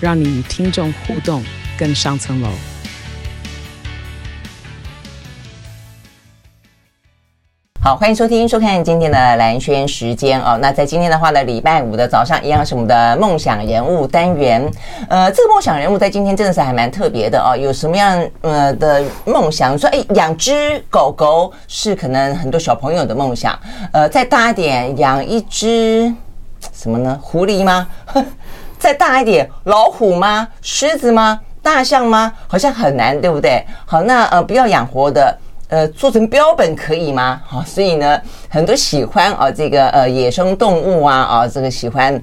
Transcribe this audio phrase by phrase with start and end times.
[0.00, 1.42] 让你与听众互动
[1.76, 2.48] 更上层楼。
[7.80, 10.58] 好，欢迎收听、收看今天的蓝轩时间哦。
[10.60, 14.70] 那在今天的话呢，礼拜五的早上，一样是我们的梦想人物单元。
[15.08, 17.56] 呃，这个梦想人物在今天真的是还蛮特别的哦。
[17.56, 19.78] 有什么样呃的梦想？
[19.78, 23.58] 说，哎，养只狗狗是可能很多小朋友的梦想。
[23.92, 26.12] 呃，再大一点，养一只
[26.74, 27.18] 什么呢？
[27.22, 27.88] 狐狸吗？
[28.78, 30.48] 再大一点，老虎吗？
[30.62, 31.40] 狮子吗？
[31.62, 32.32] 大象吗？
[32.46, 33.62] 好像很难，对不对？
[33.84, 35.36] 好，那呃，不要养活的。
[35.68, 37.42] 呃，做成标本可以吗？
[37.44, 42.18] 好，所以呢，很多喜欢啊这个呃野生动物啊啊这个喜欢。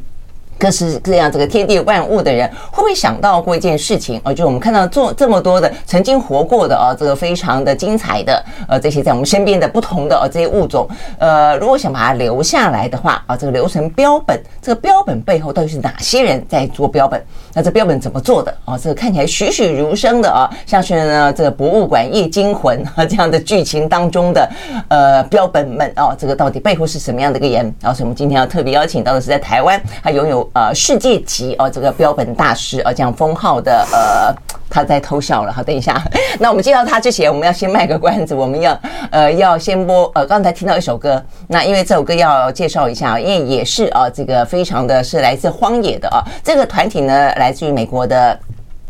[0.58, 4.34] 各式各样这个天地万物的人，会不会想到过一件事情啊？
[4.34, 10.88] 就我们看到做这么多的曾经活过的啊，这个非常的精彩的呃，这些在我们身边的不同的呃这些物种，
[11.20, 17.22] 呃，如果想把它留下来的话啊，这个留成标本，这个标本背后到底是哪些人在做标本？
[17.54, 18.78] 那这标本怎么做的啊？
[18.78, 24.50] 这个看起来栩栩如生的啊，像是呢这个博物馆夜惊魂啊这样的剧情当中的
[24.88, 27.76] 呃标本们啊，这个到底背后是什么样的一个人？
[27.82, 30.45] 啊，所以我们今天要特别邀请到的是在台湾还拥有。
[30.54, 34.34] 呃，世界级哦，这个标本大师呃，这样封号的呃，
[34.70, 35.52] 他在偷笑了。
[35.52, 36.02] 好，等一下，
[36.40, 38.80] 那我们介绍他之前，我们要先卖个关子，我们要
[39.12, 48.38] 呃要先播呃，刚才听到一首歌，那因为这首歌要介绍一下，因为也是啊，这个非常的是来自荒野的啊，这个团体呢来自于美国的。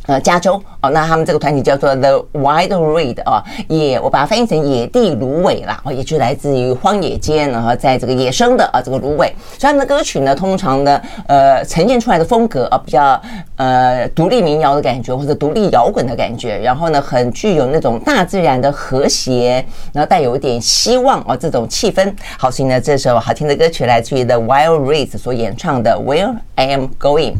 [0.07, 13.19] 呃，加州哦，那他们这个团体叫做 The Wild Red 啊，也我把它翻译成野地芦苇啦，哦，也就来自于荒野间，然后在这个野生的啊这个芦苇，所以他们的歌曲呢，通常呢，呃，呈现出来的风格啊，比较
[13.55, 22.13] 呃独立民谣的感觉，或者独立摇滚的感觉，然后呢，很具有那种大自然的和谐，然后带有一点希望啊这种气氛。
[22.37, 27.37] 好，所以呢，这首好听的歌曲来自于 The Wild Red 所演唱的 Where I Am Going。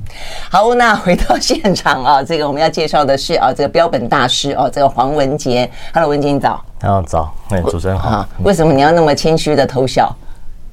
[0.49, 2.54] 好，那回到现场啊，这个。
[2.55, 5.69] 我们要介绍的是啊，这个标本大师哦，这个黄文杰。
[5.93, 6.63] Hello，文杰你早。
[6.79, 8.09] 啊早，哎，主持人好。
[8.09, 10.09] 啊，为什么你要那么谦虚的偷笑？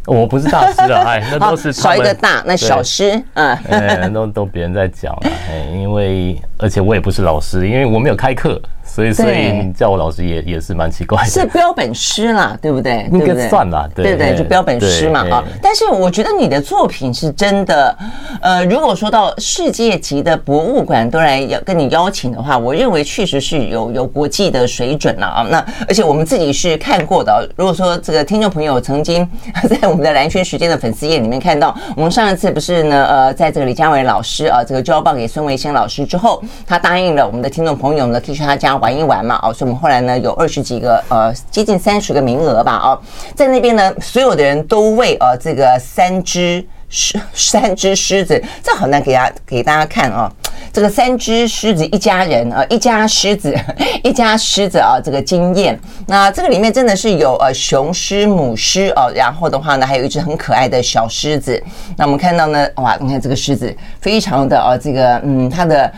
[0.06, 8.60] 我不是大师了，哎， 那都是少一个大，那小师，嗯， 哎，都都别人在讲了，哎，因为而且我也不是老师，因为我没有开课。
[8.84, 11.30] 所以，所以你叫我老师也也是蛮奇怪的。
[11.30, 13.08] 是标本师啦，对不对？
[13.12, 15.42] 那个算啦，对对对，就标本师嘛啊。
[15.62, 17.96] 但是我觉得你的作品是真的，
[18.42, 25.46] 呃，如果说到世界级的博物馆都来要跟你邀请的话，我认为确实是有有国际的水准了啊。
[25.48, 27.48] 那而且我们自己是看过的。
[27.56, 29.26] 如果说这个听众朋友曾经
[29.70, 33.06] 在我们的蓝圈时间的粉丝页里面看到，我们上一次不是呢？
[33.06, 38.72] 呃，在这个李佳伟老师啊，这个交棒给孙维新老师之后，他答应了我们的听众朋友呢，可以去他家。
[38.82, 42.98] 玩一玩嘛，哦，所以我们后来呢有二十几个，呃，接近三十个名额吧，哦，
[43.36, 50.32] 在那边呢，所有的人都为呃这个三只狮三只狮子，这好难给大家给大家看啊，
[50.72, 53.54] 这个三只狮子一家人啊，一家狮子
[54.02, 55.78] 一家狮子啊，这个惊艳。
[56.06, 61.62] 那这个里面真的是有呃雄狮母狮哦，然后的话呢，还有一只很可爱的小狮子。
[61.96, 65.92] 那我们看到呢，哇，你看这个狮子非常的啊，这个嗯，它的。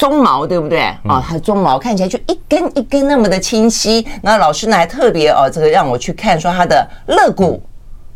[0.00, 1.20] 鬃毛对不对啊？
[1.26, 4.06] 它的鬃毛看起来就一根一根那么的清晰。
[4.22, 7.60] 那老师呢还特别哦，这个让我去看说它的肋骨。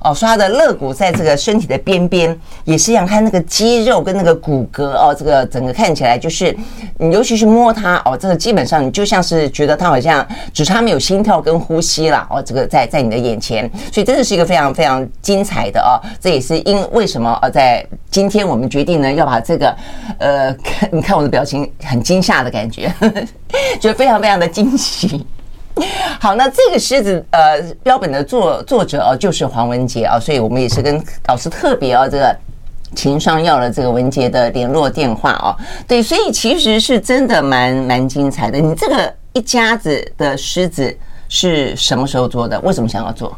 [0.05, 6.57] 哦，说他的肋骨在这个身体的边边也是一样，看那个肌肉跟那个骨骼哦，这个整个看起来就是，
[6.99, 15.97] 你尤其是摸它哦，这个基本上你就像是觉得它好像只差没有心跳跟呼吸了哦，这个在在你的眼前，所以真的是一个非常非常精彩的哦。
[16.21, 19.77] 这也是因为什么呃，在今天我们决定呢要把这个
[20.19, 22.93] 呃，看 你看我的表情很惊吓的感觉，
[23.81, 25.25] 觉得非常非常的惊喜。
[26.21, 32.37] 好，那这个狮子呃标本的作作者哦，就是黄文杰啊，所以我们也是跟老师特别啊这个
[32.95, 35.57] 情商要了这个文杰的联络电话哦。
[35.89, 38.59] 对，所以其实是真的蛮蛮精彩的。
[38.59, 40.95] 你这个一家子的狮子
[41.29, 42.61] 是什么时候做的？
[42.61, 43.35] 为什么想要做？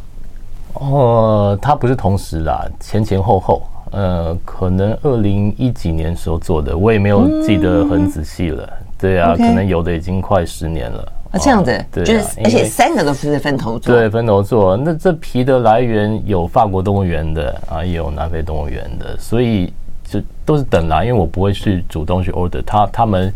[0.75, 8.65] 哦，他不是同时啦，前前后后，呃，可能二零一几年时候做的，我也没有记得很仔细了。
[8.65, 11.13] 嗯、对啊可能有的已经快十年了。
[11.35, 14.77] 啊，这样子，对，就是，而且三个都是分头做，对，分头做。
[14.77, 19.73] 那这皮的来源有法国动物园的啊，也有南非动物园的，所以
[20.05, 23.33] 就都是等来，因为我不会去主动去 order，他他们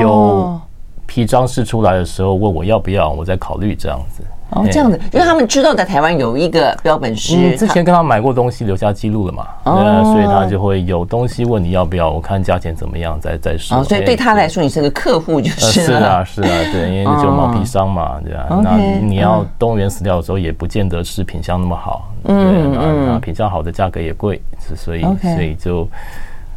[0.00, 0.60] 有
[1.06, 4.22] 皮装饰出来的时候问我要不要，我再考虑这样子。
[4.52, 13.82] 哦，这样子，因为他们知道在台湾有一个标本师，嗯，之前跟他买过东西，留下记录了嘛，对啊，所以他就会有东西问你要不要，我看价钱怎么样，再再说。
[13.84, 15.82] 所以对他来说，你是个客户就是。
[15.82, 24.40] 是啊，是啊，对，因为就毛皮商嘛，对啊，那你要动物园死掉的时候，也不见得是品相那么好，嗯嗯，品相好的价格也贵，
[24.76, 25.88] 所以所以就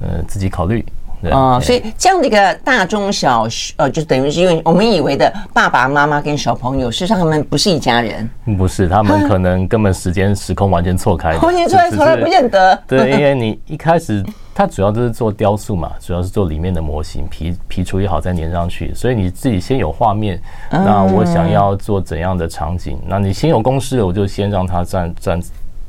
[0.02, 0.86] 呃自己考虑。
[1.32, 12.78] 哦，所以这样的一个大中小，呃，就等于是因为我们以为的爸爸妈妈跟小朋友，事实上他们不是一家人，不是，他们可能根本时间时空完全错开，完全错开，从来不认得。
[12.88, 14.24] 对，因为你一开始
[14.54, 25.42] 它主要就是做雕塑嘛，主要是做里面的模型，皮皮处理好再粘上去，所以你自己先有画面，那我想要做怎样的场景，那你先有公式，我就先让它站站。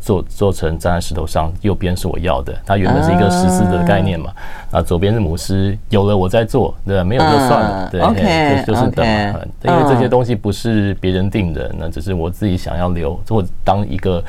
[0.07, 2.55] 做做成站在石头上，右边是我要的。
[2.65, 4.31] 它原本是一个石狮子的概念嘛，
[4.71, 7.03] 啊，左边是母狮，有了我再做，对？
[7.03, 9.41] 没有就算了，对，OK，就是等嘛。
[9.65, 14.23] 因为这些东西不是别人定的，那只是我自己想要留，或当一个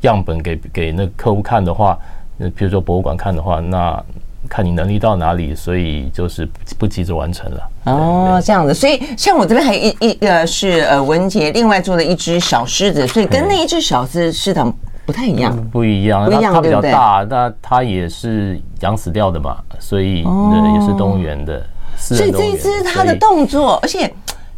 [0.00, 1.98] 样本给给那客户看的话，
[2.38, 4.02] 那比如说博物馆看的话，那
[4.48, 7.70] 看你能力到哪里，所以就是不急着完成了。
[7.84, 14.64] 哦，这样子，所以像我这边还有一一个是呃文杰另外做的一只小狮子，所以跟那一只小狮狮子。
[15.10, 21.60] 不太一样，不一样，它它比较大，那它也是养死掉的嘛，所以也是动物园的。
[21.96, 24.08] 所以这一只它的动作，而且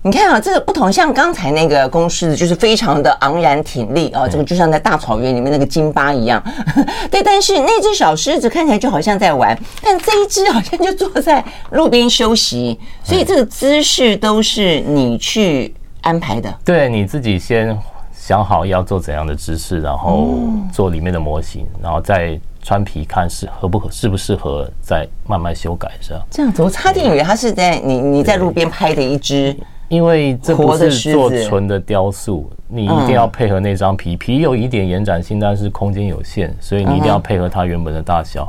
[0.02, 6.42] 你看啊，这个不同，像刚才那个公狮子就是非常的昂然挺立啊，这个就像在大草原里面那个金巴一样。
[7.10, 16.54] 对，但是那只小狮子看起来就好像在玩，但这一只好像就坐在路边休息，所以这个姿势都是你去安排的。
[16.62, 17.74] 对，你自己先。
[18.22, 20.28] 想好要做怎样的姿势，然后
[20.72, 26.22] 做里面的模型，然后再穿皮看适合不合适不适合，再慢慢修改，这样？
[26.30, 29.56] 这样子，我差点以为他是在你你在路边拍的一只，
[29.88, 38.48] 因为这不是做纯的雕塑，你一定要配合那张皮，皮有一点延展性，但是空间有限，所以你一定要配合它原本的大小，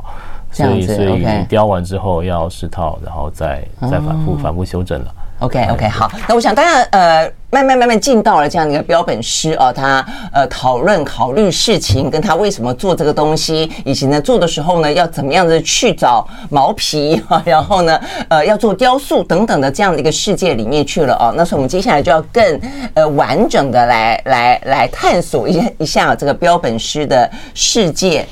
[0.52, 5.12] 所以所以你雕完之后要试套，然后再再反复反复修整了。
[5.44, 21.34] OK OK 好，那我想大家呃慢慢慢慢进到了这样的一个标本师哦，他呃讨论考虑事情，跟他为什么做这个东西，以及呢做的时候呢要怎么样的去找毛皮啊，然后呢呃要做雕塑等等的这样的一个世界里面去了哦。
[21.36, 22.60] 那所以我们接下来就要更
[22.94, 28.26] 呃完整的来来来探索一下一下这个标本师的世界。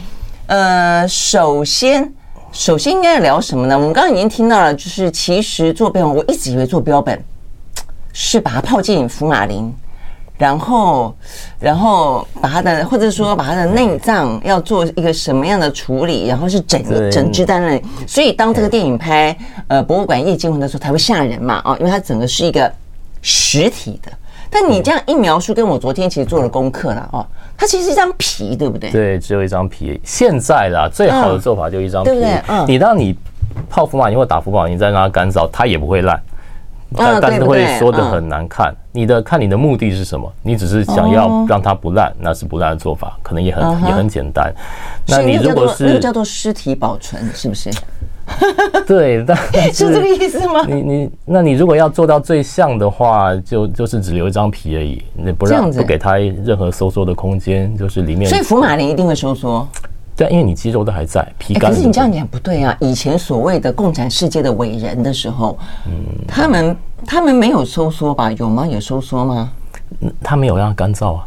[0.47, 2.11] 呃，首先。
[2.53, 3.75] 首先应该聊什么呢？
[3.75, 7.19] 我们刚刚已经听到了，就是其实做标本，我一直以为做标本
[8.13, 9.75] 是把它泡进福马林，
[10.37, 11.15] 然后
[11.59, 17.83] 然后把它的或者说把它的内脏要做一个什么样的处理，然后是整个整只在那里。
[18.07, 19.35] 所以当这个电影拍
[19.69, 22.71] 呃博物馆夜惊魂的时候才会吓人嘛，哦，因为它整个是一个
[23.23, 24.13] 实体的。
[24.51, 27.27] 但你这样一描述，跟我昨天其实做了功课了哦。
[27.63, 28.91] 它其实是一张皮，对不对？
[28.91, 30.01] 对，只有一张皮。
[30.03, 32.11] 现在啦，最好的做法就一张皮。
[32.11, 32.43] 对不对？
[32.49, 32.65] 嗯。
[32.67, 33.17] 你当你
[33.71, 36.21] 泡福马林或打福马林，再让它干燥，它也不会烂。
[36.97, 38.75] 但但是会说的很难看。
[38.91, 40.29] 你的看你的目的是什么？
[40.43, 44.53] 你只是想要让它不烂，那是不烂的做法，可能也很也很简单。
[45.07, 47.71] 那你如果是叫做尸体保存，是不是？
[48.87, 49.37] 对，但
[49.73, 50.65] 是，是这个意思吗？
[50.67, 58.29] 你你，那你如果要做到最像的话，就就是只留一张皮而已，你不让不给他任何收缩的空间，就是里面。
[58.29, 59.67] 所以福马林一定会收缩。
[60.15, 61.71] 对，因为你肌肉都还在，皮干。
[61.71, 62.77] 可是你这样讲不对啊！
[62.81, 65.93] 以前所谓的共产世界的伟人的时候，嗯，
[66.29, 68.31] 他们他们没有收缩吧？
[68.33, 68.67] 有吗？
[68.67, 69.51] 有收缩吗？
[70.23, 71.25] 他没有让它干燥啊，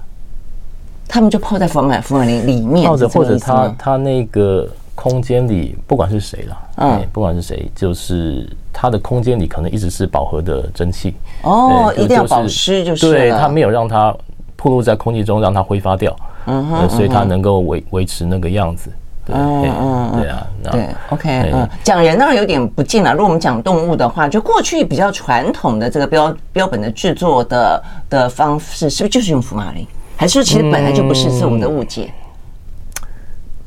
[1.07, 4.67] 他们就泡在福马福马林里面，泡着或者他他那个。
[4.97, 11.13] 空间里不管是谁了，嗯，不管是谁，就是它的空间里可能一直是饱和的蒸汽。
[11.43, 14.15] 哦，一定要保湿就是对，它没有让它
[14.55, 16.15] 暴露在空气中，让它挥发掉，
[16.47, 18.89] 嗯哼，所以它能够维维持那个样子，
[19.27, 23.11] 嗯嗯对啊，对，OK，嗯，讲人当然有点不近了。
[23.11, 29.85] 如果我们讲动物的话，就过去比较传统的这个标标本的制作的的方式，是不是就是用福马林？
[30.17, 32.11] 还是说其实本来就不是，是我们的误解？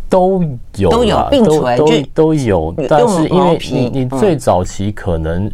[0.09, 0.43] 都
[0.77, 5.51] 有都有并存，都都有，但是因为你你最早期可能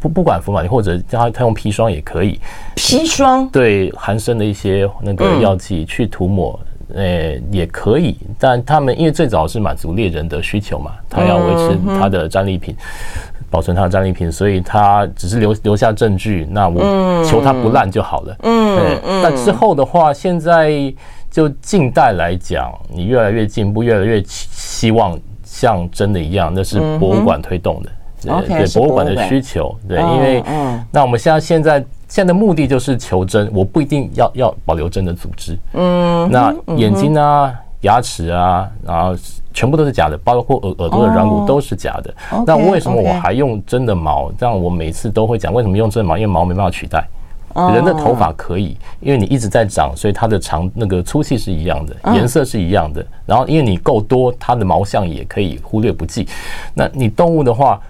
[0.00, 2.40] 不不管福马林或者他他用砒霜也可以，
[2.74, 3.48] 砒霜？
[3.50, 6.58] 对含砷的一些那个药剂去涂抹，
[6.92, 12.74] 呃也可以，但他们因为最早是满足猎人的需求嘛，他要维持他的战利品，
[13.48, 20.92] 保存他的战利品，所以他只是留留下证据，那我求他不烂就好了，嗯嗯，但之后的话现在。
[21.34, 27.90] 就近代来讲，你越来越进步，越来越希望像真的一样，那是博物馆推动的。
[28.26, 29.74] 嗯、对，对博物馆的需求。
[29.88, 30.44] 对，因为
[30.92, 35.58] 那我们现在现在现在的目的就是求真，我不一定要要保留真的组织。
[35.72, 39.16] 嗯，那眼睛啊、牙齿啊，然后
[39.52, 42.14] 全部都是假的，包括耳耳朵的软骨都是假的。
[42.46, 44.30] 那为什么我还用真的毛？
[44.38, 46.16] 这样我每次都会讲，为什么用真的毛？
[46.16, 47.04] 因为毛没办法取代。
[47.72, 53.04] 人的头发可以，因为你一直在长，所以它的长那个粗细是一样的，颜色是一样的。
[53.24, 56.26] 然后因为你够多，它的毛相也可以忽略不计。
[56.74, 57.80] 那你动物的话，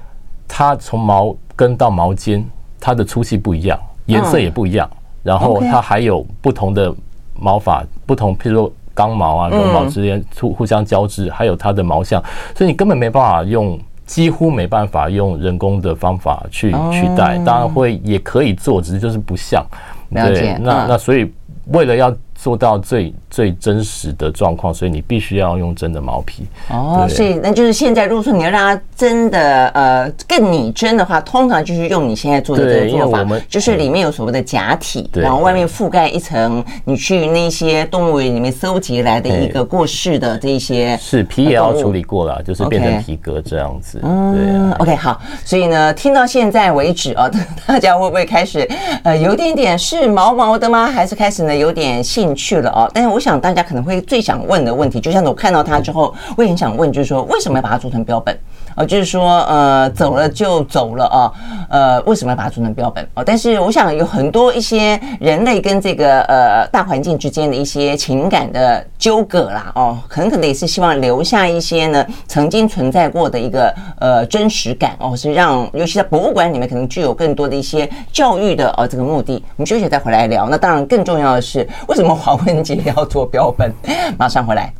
[0.46, 2.44] 它从毛根到毛尖，
[2.78, 4.88] 它的粗细不一样，颜色也不一样。
[5.22, 6.94] 然后它还有不同的
[7.40, 12.22] 毛发，不同，譬如说刚毛啊、绒毛之间互互相交织，还有它的毛相，
[12.54, 13.78] 所以你根本没办法用。
[14.06, 19.64] 几乎没办法用人工的方法去取代，当然会也可以做，只是就是不像。
[20.10, 21.32] 对，那那所以
[21.66, 22.14] 为了要。
[22.44, 27.06] 做到最最真实的状况，所以你必须要用真的毛皮哦。
[27.08, 43.98] 所以那就是现在，如果说你要让它真的呃更拟真的话，通常就是用你现在做的这个做法，就是里面有所谓的假体，然后外面覆盖一层你去那些动物园里面搜集来的一个过世的这一些是皮也要处理过了，就是变成皮革这样子。
[44.02, 45.18] 嗯，OK 好。
[45.46, 47.30] 所以呢，听到现在为止啊，
[47.66, 48.68] 大家会不会开始
[49.02, 50.88] 呃有点点是毛毛的吗？
[50.88, 58.38] 还是开始呢有点兴去了啊，但是我想大家可能会最想问的问题，就像我看到它之后，我也很想问，就是说为什么要把它做成标本？
[58.74, 61.32] 呃，就是说呃，走了就走了啊，
[61.68, 63.06] 呃，为什么要把它做成标本？
[63.14, 79.42] 哦，但是我想有很多一些人类跟这个呃大环境之间的一些情感的纠葛啦，哦，很可能也是希望留下一些呢曾经存在过的一个呃真实感哦，是让尤其在博物馆里面可能具有更多的一些教育的呃这个目的。
[79.56, 80.48] 我们休息再回来聊。
[80.48, 83.72] 那当然更重要的是，为什么黄文杰要做标本？
[84.18, 84.72] 马上回来。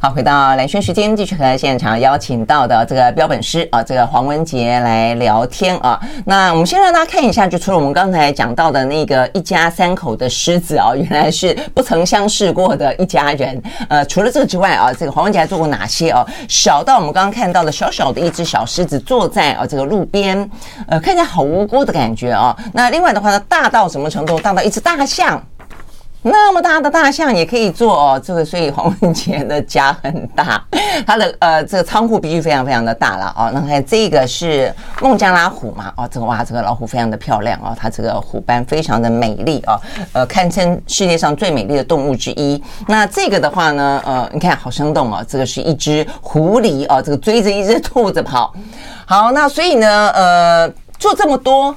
[0.00, 5.98] 好，回到蓝轩时间，继续和现场邀请到的这个标本师啊，这个黄文杰来聊天啊。
[6.26, 13.62] 那我们先让大家看一下，就除了我们刚才讲到的那个一家三口的狮子啊，原来是不曾相识过的一家人。
[13.88, 16.26] 呃，除了这个之外啊，这个黄文杰还做过哪些啊？
[16.48, 20.50] 小到我们刚刚看到的小小的一只小狮子坐在啊这个路边，
[20.88, 22.54] 呃，看起来好无辜的感觉啊。
[22.72, 24.38] 那另外的话呢，大到什么程度？
[24.40, 25.42] 大到一只大象。
[26.26, 30.64] 那么大的大象也可以做哦，这个所以黄文杰的家很大，
[31.06, 33.50] 他的呃这个仓库必须非常非常的大了哦。
[33.52, 35.92] 那看这个是孟加拉虎嘛？
[35.98, 39.78] 哦，这个哇，这个老虎非常的漂亮哦，它这个虎斑非常的美丽哦，
[40.14, 42.62] 呃，堪称世界上最美丽的动物之一。
[42.88, 48.50] 那这个的话呢，呃，你看好生动哦，这个是一只狐狸哦，这个追着一只兔子跑。
[49.04, 51.76] 好，那所以呢，呃，做这么多。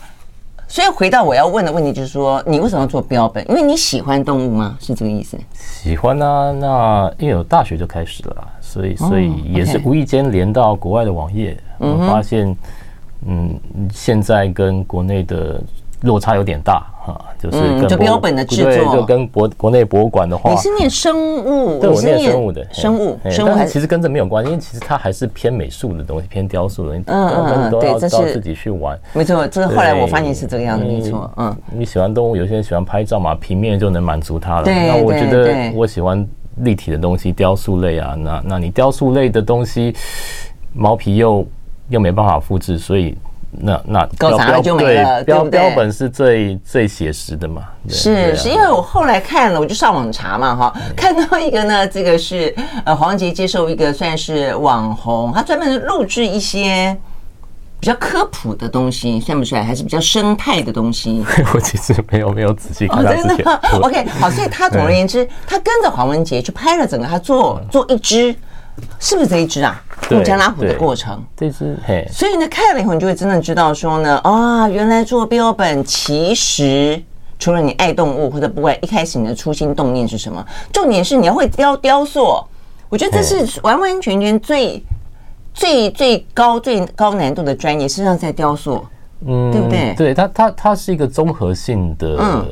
[0.68, 3.48] 所以回到我要问的问题，就是说，你为什么要做标本？
[3.50, 4.78] 因为你喜欢动物吗？
[4.82, 5.38] 是这个意思？
[5.54, 12.56] 喜欢啊，那因为我大学就开始了，所以所以也是无意间连到国外的网页，我发现，
[13.26, 13.58] 嗯，
[13.94, 15.62] 现在跟国内的
[16.02, 16.86] 落差有点大。
[17.14, 39.96] 啊，就是跟就标本的制作，就跟国国内博物馆的话，你是念生物，对，我念生物的，生物，生物，但是其实跟这没有关系，因为其实它还是偏美术的东西，偏雕塑的东西，嗯嗯，对，这是自己去玩，没错，这是后来我发现是这个样子，没错，嗯，你喜欢动物，有些人喜欢拍照嘛，平面就能满足他了，那我觉得我喜欢立体的东西，雕塑类啊，那那你雕塑类的东西，
[40.74, 41.48] 毛皮又
[41.90, 43.18] 又没办法复制，所以。
[43.52, 47.64] 那那搞砸了就没了，对，标标本是最最写实的嘛？
[47.88, 52.54] 是是因为我后来看了，我就上网查嘛，哈，看到一个呢，这个是
[52.86, 56.96] 呃黄杰接受一个算是网红，他专门录制一些
[57.80, 59.66] 比较科普的东西，算不算？
[59.66, 61.24] 还是比较生态的东西？
[61.56, 63.28] 我其实没有没有仔细看他之前。
[63.30, 68.36] 真的？OK，好，所以他总而言之，他跟着黄文杰去拍了整个，他做做一只。
[69.00, 69.82] 是不是这一只啊？
[70.10, 72.08] 孟加拉虎的过程，这只嘿。
[72.10, 77.02] 所以呢，看了以后你就会真的知道说呢，啊，原来做标本其实
[77.38, 82.42] 除了你爱动物或者不爱一开始你的初心动念是什么，重点是你要会雕雕塑。
[82.88, 84.82] 我觉得这是完完全全最
[85.54, 88.86] 最最高最高难度的专业，实际上在雕塑，
[89.26, 89.94] 嗯，对不对？
[89.98, 92.46] 对，它它它是一个综合性的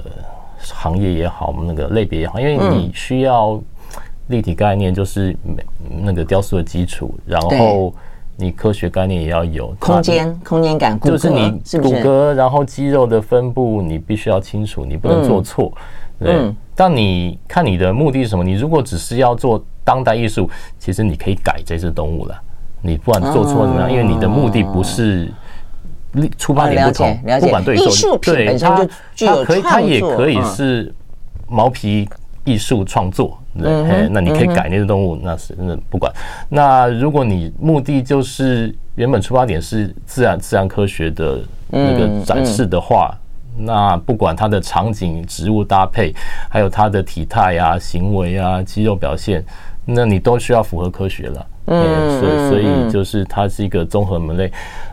[0.60, 3.62] 行业也好，那个类别也好，因为你需要。
[4.27, 5.36] 立体概念就是
[5.88, 7.94] 那个雕塑的基础，然后
[8.36, 15.72] 你科学概念也要有空间空间感，就是你骨骼，然后肌肉的分布你必须要清楚，你不能做错。
[16.17, 18.44] 对，但你看你的目的是什么？
[18.44, 22.41] 你如果只是要做当代艺术，其实你可以改这只动物了。
[22.82, 25.32] 你不管做错怎么样，因为你的目的不是
[26.38, 30.94] 出发点不同，不管对错，对它它可以它也可以是
[31.48, 32.10] 毛皮。
[32.45, 36.09] 艺术创作，对，嗯哼那你可以改那些动物，那是那不管。
[36.47, 43.13] 那如果你目的就是原本出发点是自然自然科学的那个展示的话，
[43.57, 46.13] 那不管它的场景、植物搭配，
[46.49, 49.43] 还有它的体态啊、行为啊、肌肉表现，
[49.83, 51.47] 那你都需要符合科学了。
[51.67, 54.51] 嗯，所以所以就是它是一个综合门类，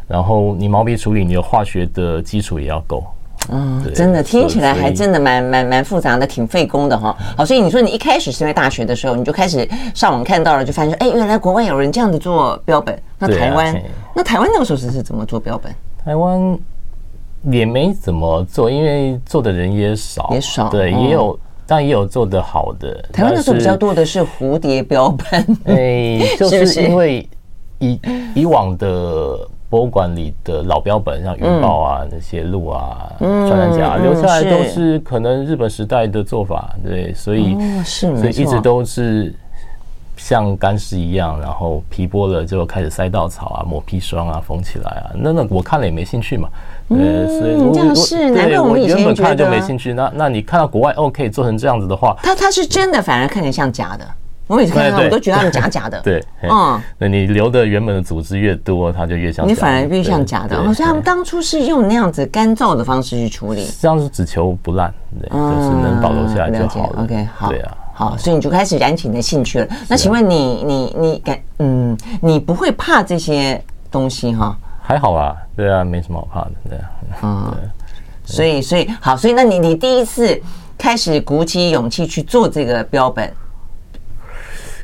[0.09, 3.05] 然后你毛笔处理，你的化学的基础也要够。
[3.51, 7.15] 嗯，真的听起来还真的蛮蛮蛮复杂的，挺费工的哈。
[7.37, 12.97] 好，所以你说你一开始是因为大学的时候，你就开始上网看到了，就发现说，哎，原来国外有人这样子做标本。
[13.19, 13.83] 那台湾，
[14.15, 15.75] 那台湾那个时候是是怎么做标本？
[16.05, 16.59] 台湾
[17.51, 20.69] 也没怎么做，因为做的人也少，也少。
[20.69, 23.05] 对，也有，但也有做的好的。
[23.13, 27.29] 台湾那时候比较多的是蝴蝶标本，哎， 就是因为
[27.81, 28.01] 以
[28.37, 29.37] 以往的。
[29.73, 39.35] 博物馆里的老标本，像云豹啊、那些鹿啊、穿山甲留下来，都是可能日本时代的做法，对，所以所以一直都是
[40.15, 45.11] 像干尸一样，然后皮剥了就开始塞稻草啊、抹砒霜啊、缝起来啊。
[45.15, 46.51] 那那我看了也没兴趣嘛，
[46.91, 49.95] 对，所以这样是难怪我原本看就没兴趣。
[49.95, 54.05] 那那你看到国外 OK 做成这样子的话，它它是真的，反而看起来像假的。
[54.49, 56.01] 我每次看到我都觉得他们假假的。
[56.05, 59.49] 对，嗯，那你留的原本的组织越多，它就越像。
[59.49, 60.57] 你反而越像假的。
[60.59, 67.05] 哦，所以他们当初是用那样子干燥的方式去处理，这样是只求不烂，对，就是能保留下来就好了。
[67.05, 69.69] OK，好，对啊，好，所以你就开始燃起你的兴趣了。
[69.89, 74.55] 那请问你，你，你感，嗯，你不会怕这些东西哈？
[74.83, 76.91] 还好啊，对啊，没什么好怕的，对啊，
[77.23, 77.55] 嗯，
[78.25, 80.39] 所以，所以，好，所以，那你，你第一次
[80.77, 83.33] 开始鼓起勇气去做这个标本。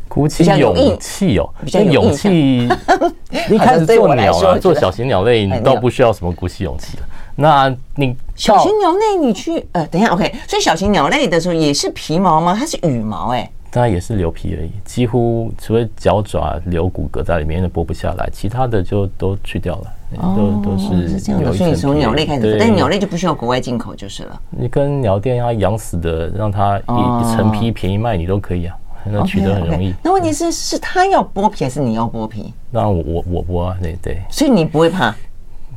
[0.08, 2.68] 鼓起勇气哦，比较勇气。
[3.50, 7.04] 一开始做鸟啊，做小型鸟类，你倒不需要什么鼓起勇气了。
[7.36, 10.34] 那你小型鸟类，你去呃，等一下，OK。
[10.48, 12.56] 所以小型鸟类的时候也是皮毛吗？
[12.58, 14.70] 它是羽毛哎，当然也是留皮而已。
[14.84, 19.92] 几乎除了脚爪留骨骼在里面，都剥不下来，其他的就都去掉了，
[20.34, 21.52] 都都是这样的。
[21.52, 24.40] 所以从鸟类开始，但鸟类就不需要国外进口就是了。
[24.50, 28.74] 你跟鸟店要养死的，让它一成批便宜卖，你都可以啊。
[29.04, 29.94] 那取得很容易。
[30.02, 32.52] 那问题是，是他要剥皮还是你要剥皮？
[32.70, 34.22] 那我我我剥啊，对对。
[34.30, 35.14] 所以你不会怕？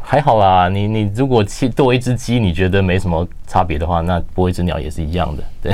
[0.01, 5.73] 还好啦，你你如果去剁一只鸡，你觉得没什么差别的话，那剥一只鸟也是一样的，对。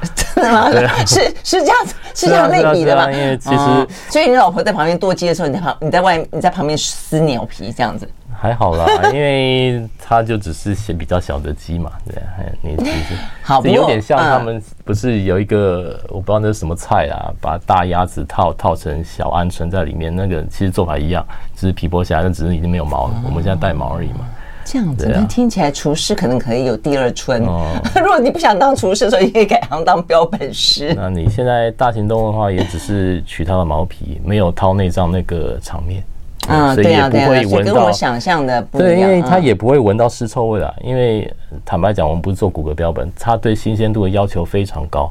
[0.34, 0.70] 真的吗？
[1.04, 3.12] 是是这样子，是这样类比的吗？
[3.12, 8.08] 因为其实，所以你老婆在旁边剁鸡的时候，你在旁你在外你在旁边撕鸟皮这样子。
[8.40, 12.22] 还好啦， 因为它就只是些比较小的鸡嘛，对，
[12.62, 21.22] 你其实 好，有点像他们不是有一个我不知道那是什么菜啊，把大鸭子套套成小鹌鹑在里面，那个其实做法一样，
[21.54, 24.20] 只是皮剥下来，那只是已经没有毛了，我们现在带毛而已嘛。
[24.64, 27.42] 这样子，那听起来厨师可能可以有第二春。
[27.96, 30.94] 如果你不想当厨师的时候，也可以改行当标本师。
[30.96, 36.02] 那你现在大型动物的话，也只是取它的毛皮，没有掏内脏那个场面。
[36.50, 38.90] 嗯，所以也不会闻到，跟我想象的不一样。
[38.90, 40.74] 对，因为它也不会闻到尸臭味啦。
[40.82, 41.32] 因为
[41.64, 45.10] 坦白讲，我们不是做骨骼标本，它对新鲜度的要求非常高，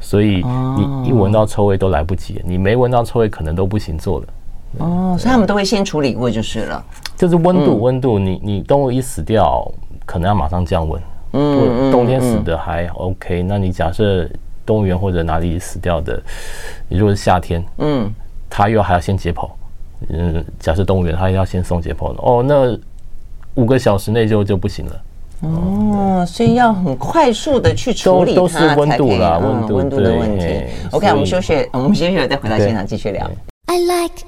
[0.00, 0.44] 所以
[0.76, 2.42] 你一闻到臭味都来不及。
[2.44, 4.26] 你没闻到臭味，可能都不行做了。
[4.78, 6.84] 哦，所以他们都会先处理过就是了。
[7.16, 9.64] 就是温度，温度，你你动物一死掉，
[10.04, 11.00] 可能要马上降温。
[11.32, 14.28] 嗯，冬天死的还 OK，那你假设
[14.66, 16.20] 动物园或者哪里死掉的，
[16.88, 18.12] 你如果是夏天，嗯，
[18.48, 19.48] 它又还要先解剖。
[20.08, 22.78] 嗯，假设动物园它要先送解剖的哦，那
[23.54, 25.00] 五个小时内就就不行了。
[25.42, 30.64] 哦，所以要很快速的去处理它，都是温度啦，温度温度的问题。
[30.90, 33.30] OK，我们休息，我们休息了再回到现场继续聊。
[33.66, 34.24] I like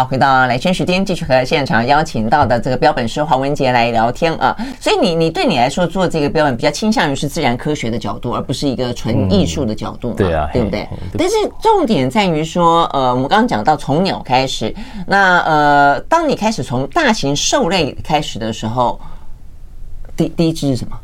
[0.00, 4.56] 好，回到来宣时间，继续和现场邀请到的这个标本师黄文杰来聊天啊。
[4.80, 10.14] 所以你你对你来说做这个标本比较倾向于是自然科学的角度，而不是一个纯艺术的角度嘛？
[10.16, 10.88] 对啊，对不对？
[11.18, 14.74] 但是重点在于说，呃，我们刚刚讲到从鸟开始，
[15.06, 18.98] 那呃，当你开始从大型兽类开始的时候，
[20.16, 20.96] 第第一只是什么？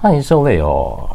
[0.00, 1.06] 大型兽类哦，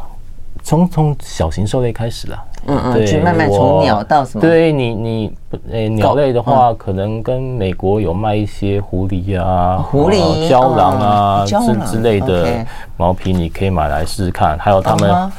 [0.62, 2.38] 从从小型兽类开始了。
[2.68, 4.42] 嗯嗯，去慢慢从鸟到什么？
[4.42, 5.34] 对你你
[5.72, 11.56] 诶，鸟类的话，可能跟美国有卖一些狐狸啊、狐狸、郊狼啊之
[11.92, 12.66] 之类的
[12.98, 14.58] 毛皮，你可以买来试试看。
[14.60, 15.32] 还有他们。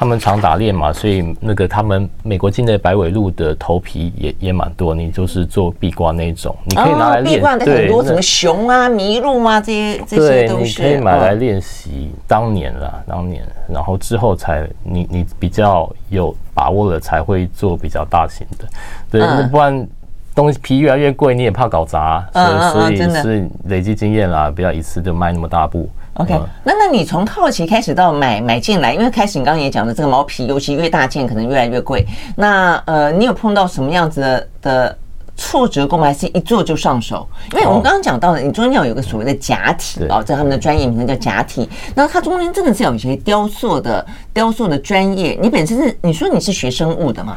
[0.00, 4.94] 他们常打猎嘛，所以那个他们美国境内白尾鹿的头皮也也蛮多。
[4.94, 7.34] 你就是做壁挂那种，你可以拿来练。
[7.34, 10.78] 壁挂的很多，什么熊啊、麋鹿啊这些这些都是。
[10.80, 12.10] 对，你可以买来练习。
[12.26, 18.64] 当年啦，当年，然后之后才你你比较有把握了，才会做比较大型的。
[19.10, 19.86] 对，那不然
[20.34, 25.90] 东西皮越来越贵，你也怕搞砸，所以所以是累积经验啦，不要一次就卖那么大部。
[26.14, 32.04] OK，那那你从好奇开始到买买进来，因为开始你刚刚也讲的这个毛皮，尤其越大件可能越来越贵。
[32.36, 34.98] 那呃，你有碰到什么样子的的
[35.36, 37.26] 挫折购买，还是一做就上手？
[37.52, 41.68] 因为我们刚刚讲到的，你中间要有个所谓的假体哦，在他们的专业名称叫假体。
[41.94, 45.38] 那它中间真的是有一些雕塑的雕塑的专业。
[45.40, 47.36] 你本身是你说你是学生物的嘛？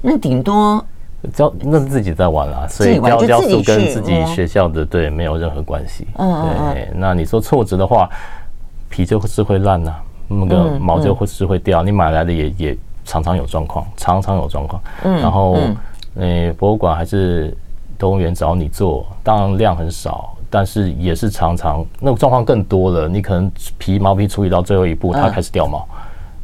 [0.00, 0.84] 那顶多。
[1.34, 6.06] 雕那是自己在玩啦，所以雕雕塑跟自己学校的对没有任何关系。
[6.18, 6.88] 嗯，对。
[6.94, 8.10] 那你说挫折的话，
[8.88, 9.94] 皮就是会烂呐，
[10.26, 11.82] 那个毛就会是会掉。
[11.82, 14.82] 你买来的也也常常有状况，常常有状况。
[15.04, 15.20] 嗯。
[15.20, 15.56] 然后，
[16.16, 17.56] 呃，博物馆还是
[17.98, 23.08] 动物园找你做，当然量很少，但是也是常常那个状况更多了。
[23.08, 25.86] 你可能皮毛皮处理到最后一步，它开始掉毛，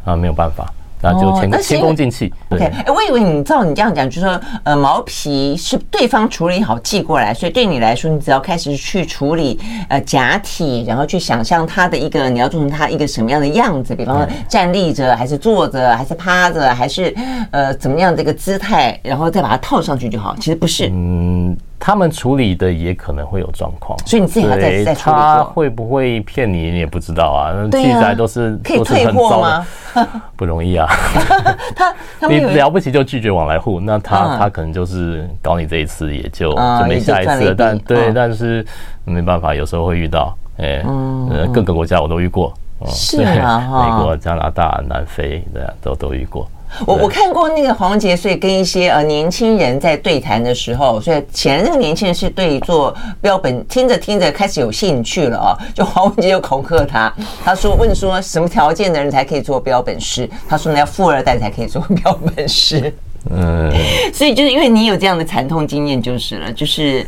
[0.04, 0.72] 啊，没有办法。
[1.00, 2.32] 那就前前功尽弃。
[2.50, 9.58] OK，哎，我以为你照你这样讲，就是说，呃，毛皮是对方处理好寄过来，所以对你来说，你只要开始去处理
[9.88, 17.14] 呃假体，然后去想象它的一个你要做成它一个什么样的样子，比方说站立着，还是坐着，还是趴着，还是
[17.50, 20.34] 呃怎么样的一个姿态，然后再把它套上去就好。
[20.36, 20.88] 其实不是。
[20.92, 21.56] 嗯。
[21.80, 25.16] 他们处理的也可能会有状况，所以你自己还在在处理。
[25.16, 27.54] 他会不会骗你，你也不知道啊。
[27.70, 29.66] 器材都是可以退货吗？
[30.36, 30.86] 不容易啊。
[31.74, 31.94] 他
[32.28, 37.54] 你 了不起就拒绝往来户，那他他可能就是搞你这一次也就就没下一次了。
[37.54, 38.66] 但对，但是
[39.04, 40.36] 没办法，有时候会遇到。
[40.58, 40.82] 哎，
[41.54, 42.52] 各个国家我都遇过。
[42.86, 45.44] 是啊， 美国、加拿大、南非
[45.80, 46.48] 都都遇过。
[46.86, 55.56] 我我看过那个黄文杰，所以跟一些呃年轻人在对谈的时候，所以显然那个年轻人是对做标本听着听着开始有兴趣了啊。
[55.74, 57.12] 就黄文杰就恐吓他，
[57.44, 60.28] 他说问说什么条件的人才可以做标本师？
[60.48, 62.92] 他说呢要富二代才可以做标本师。
[63.30, 63.72] 嗯，
[64.12, 67.06] 所以就是因为你有这样的惨痛经验就是了，就是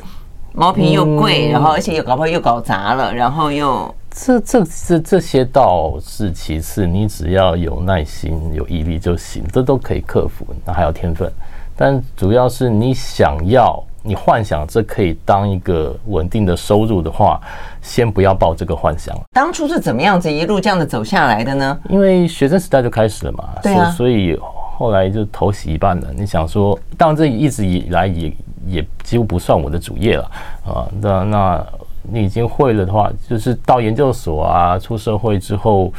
[0.53, 3.95] 毛皮又贵，然后而且又搞不好又搞砸了，然后又。
[4.13, 10.45] 这这这这些倒是其次，你只要有耐心、有毅力就行，这都可以克服。
[10.65, 11.33] 那还有天分，
[11.77, 17.41] 但主要是你想要、你幻想这可以当一个稳定的收入的话，
[17.81, 19.17] 先不要抱这个幻想。
[19.33, 21.79] 当初是怎么样子一路这样的走下来的呢？
[21.89, 24.37] 因为学生时代就开始了嘛，对啊，所以
[24.77, 26.09] 后来就头洗一半了。
[26.17, 28.33] 你想说，当然这一直以来也
[28.67, 30.31] 也几乎不算我的主业了
[30.67, 31.67] 啊，那那。
[32.13, 35.93] 你已经会了的话，就是到研究所啊，出社会之后，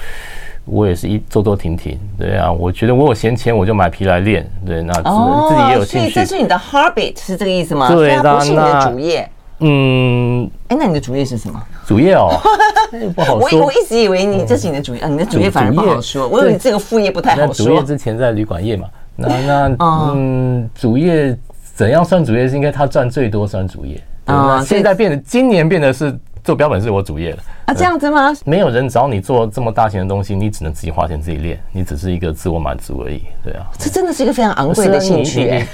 [0.65, 2.51] 我也是一走走停停，对啊。
[2.51, 5.01] 我觉得我有闲钱，我就买皮来练，对，那自
[5.49, 6.09] 自己也有兴趣。
[6.11, 7.87] 所以这是你的 hobby 是这个意思吗？
[7.93, 9.29] 对，那不是你的主业。
[9.63, 11.61] 嗯，哎，那你的主业是什么？
[11.85, 12.29] 主业哦，
[13.15, 13.59] 不好说。
[13.59, 16.27] 我我一直以为你这是你的主业，你的主业反而不好说。
[16.27, 17.65] 我以为你这个副业不太好说。
[17.67, 21.37] 主业之前在旅馆业嘛，那那嗯，主业
[21.75, 22.47] 怎样算主业？
[22.47, 24.01] 是应该他赚最多算主业。
[24.31, 24.63] 啊！
[24.65, 27.73] 现在变得，今年变得是做标本是我主业了啊？
[27.73, 28.33] 这样子吗？
[28.45, 33.23] 没有人找你做这么大型的东西，你只能自己花钱自己练，你只是一个自我满足而已。
[33.43, 35.65] 对啊，这真的是一个非常昂贵的兴趣。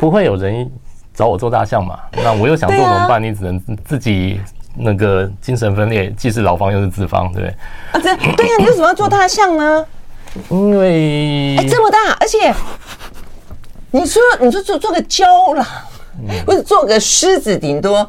[0.00, 0.70] 不会有人
[1.12, 1.98] 找我做大象嘛？
[2.12, 3.22] 那我又想做怎么办？
[3.22, 4.40] 你只能自己
[4.76, 7.48] 那个精神分裂，既是劳方又是资方，对不对？
[7.92, 9.86] 啊，这对呀，你为什么要做大象呢？
[10.48, 12.52] 因为哎，这么大，而且
[13.92, 15.24] 你说你说做做个郊
[15.54, 15.64] 狼。
[16.46, 18.08] 或者做个狮子，顶多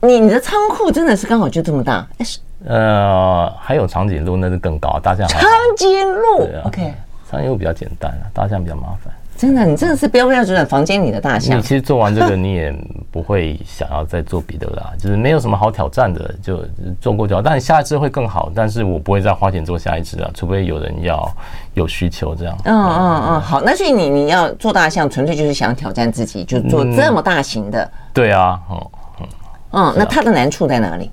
[0.00, 2.06] 你你的仓库真的是刚好就这么大？
[2.20, 2.38] 是。
[2.66, 5.40] 呃，还有长颈鹿那是更高，大象长
[5.76, 6.92] 颈鹿、啊、OK，
[7.30, 9.14] 长颈鹿比较简单啊，大象比较麻烦。
[9.38, 11.56] 真的，你真的是标标准准房间里的大象。
[11.56, 12.74] 你其实做完这个，你也
[13.12, 16.64] 不会想要再做别的啦， 就是没有什么好挑战的，就
[17.00, 17.40] 做过就好。
[17.40, 21.32] 但下一次会更好，但是我不会再花钱做下一次啊，除非有人要
[21.74, 22.58] 有需求这样。
[22.64, 27.84] 嗯嗯嗯，好，那所以你你要做大象，纯粹就是想挑战自己，就做这么大型的。
[27.84, 29.26] 嗯、对啊，嗯嗯
[29.70, 31.08] 嗯，那它的难处在哪里？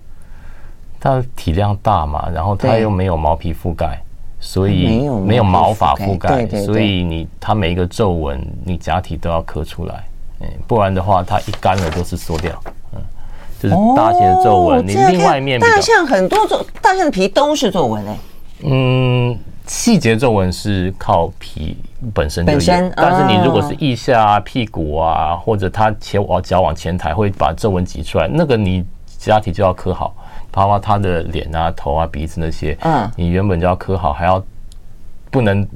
[1.00, 4.02] 它体量大嘛，然后它又没有毛皮覆盖。
[4.48, 10.06] 所以没有毛发覆盖，所以你它每一个皱纹，你假体都要刻出来，
[10.40, 12.54] 嗯，不然的话，它一干了都是缩掉，
[12.94, 13.02] 嗯，
[13.60, 18.16] 就是大型的皱纹，你另外一面大象很多皱，大象的皮都是皱纹诶，
[18.62, 21.76] 嗯，细节皱纹是靠皮
[22.14, 28.86] 本身本身，但是你如果是腋下啊、屁股啊，或者它前往脚往前抬会把皱纹挤出来，那个你
[29.18, 30.16] 假体就要刻好。
[30.56, 34.42] 包括他的脸啊、头啊、鼻子那些，嗯，你原本就要刻好，还要
[35.30, 35.68] 不能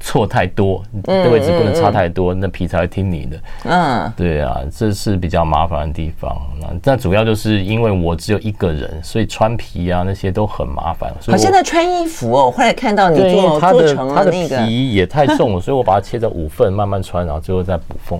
[0.00, 3.36] 错太多，嗯位置不能差太多，那皮才会听你的。
[3.64, 6.34] 嗯，对啊，这是比较麻烦的地方。
[6.58, 11.12] 那那主要就是因为我只有一个人，所以穿皮啊那些都很麻烦。
[11.26, 18.18] 好，现在穿衣服哦，我后来看到你做做成了那个皮也太重了， 所以我把它切成五份慢慢穿，然后最后再补缝。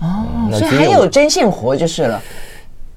[0.00, 2.20] 哦，所以还有针线活就是了。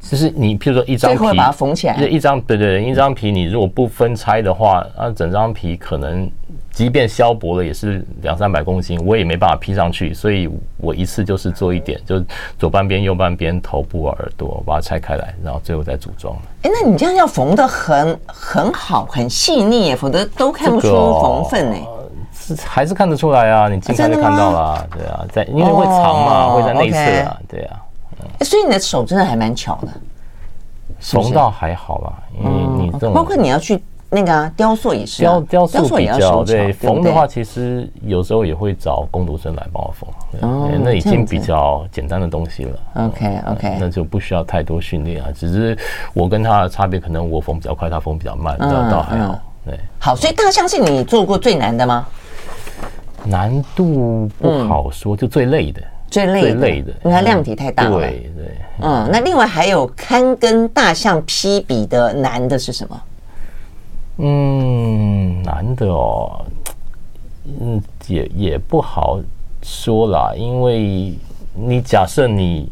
[0.10, 6.30] 就是你，譬如说一张皮，把它缝起来，一张对对对，一张皮你如果不分拆的话，那整张皮可能
[6.72, 12.24] 即便削薄了也是两三百公斤，我也没办法披上去，所以我一次就是做一点，就
[12.60, 16.36] 左半边、右半边、头部、耳朵，把它拆开来，然后最后再组装。
[16.64, 20.90] 哎，那你这样要缝的很很好，很细腻，否则都看不出
[21.22, 21.78] 缝份呢。
[22.36, 23.70] 是还是看得出来啊？
[23.70, 27.80] 你近看就看到了，对啊，在因为会藏嘛，会在内侧啊，对啊。
[28.44, 29.88] 所以你的手真的还蛮巧的，
[31.00, 40.10] 缝倒还好啦，因为你这种包括你要去那个啊雕塑也是雕雕塑比较对缝的话，其实有时候也会找工读生来帮我缝，
[40.42, 42.80] 哦，那已经比较简单的东西了。
[42.96, 45.78] OK OK，那就不需要太多训练啊，只是
[46.14, 49.40] 我跟他的差别，可能我缝比较快，他缝比较慢，倒倒还好。
[49.66, 52.06] 对，好，所以大象是你做过最难的吗？
[53.26, 55.82] 难度不好说，就最累的。
[56.14, 58.00] 最累的，最累的，因为它量体太大了。
[58.00, 58.56] 对对。
[58.82, 63.02] 嗯，那另外还有堪跟大象匹比的难的是什么？
[64.18, 66.46] 嗯，难的哦，
[67.60, 69.20] 嗯，也也不好
[69.64, 71.18] 说啦，因为
[71.56, 72.70] 你假设你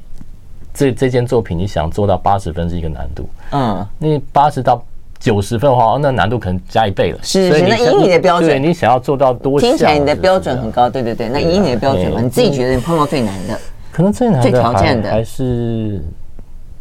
[0.72, 4.84] 这这件作品你想做到八十分是一个难度，嗯，那八十到。
[5.22, 7.20] 九十分的话，那难度可能加一倍了。
[7.22, 10.90] 是，是，那以你的标准，对，你想要做到多，听起来你的标准很高。
[10.90, 13.58] 对对对，那以你的标准嘛，你自己觉得你碰到最难的，
[13.92, 16.04] 可能最难的、最挑战的还是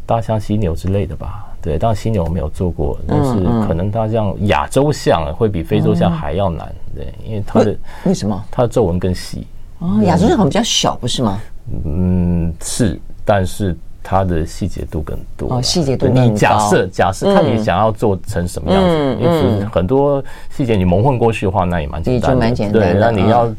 [0.07, 1.45] 大象犀牛之类的吧？
[1.61, 3.35] 对，大象犀牛我没有做过，但是
[3.67, 6.67] 可能大象亚洲象会比非洲象还要难。
[6.95, 8.43] 对，因为它的为什么？
[8.49, 9.45] 它的皱纹更细。
[9.77, 11.39] 哦，亚洲象好像比较小，不是吗？
[11.85, 13.77] 嗯，是，但是。
[14.03, 16.33] 它的细节度更多哦，细节度更。
[16.33, 22.37] 你假设假设看你想要做成什么样子，因为很多细节你蒙混过去的话，那也蛮简单的。
[22.37, 22.81] 蛮简单。
[22.81, 23.53] 对，那你要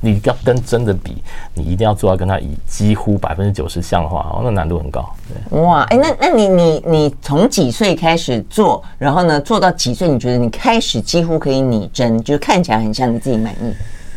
[0.00, 1.22] 你要跟真的比，
[1.54, 5.08] 你一定要做到跟它以几乎百分之九十像的话，哦，那难度很高。
[5.50, 5.60] 对。
[5.60, 10.08] 哇，哎，那那你你你从几岁开始做，然后呢做到几岁？
[10.08, 13.72] 你觉得你开始几乎可以拟真，就是看起来很像你自己满意？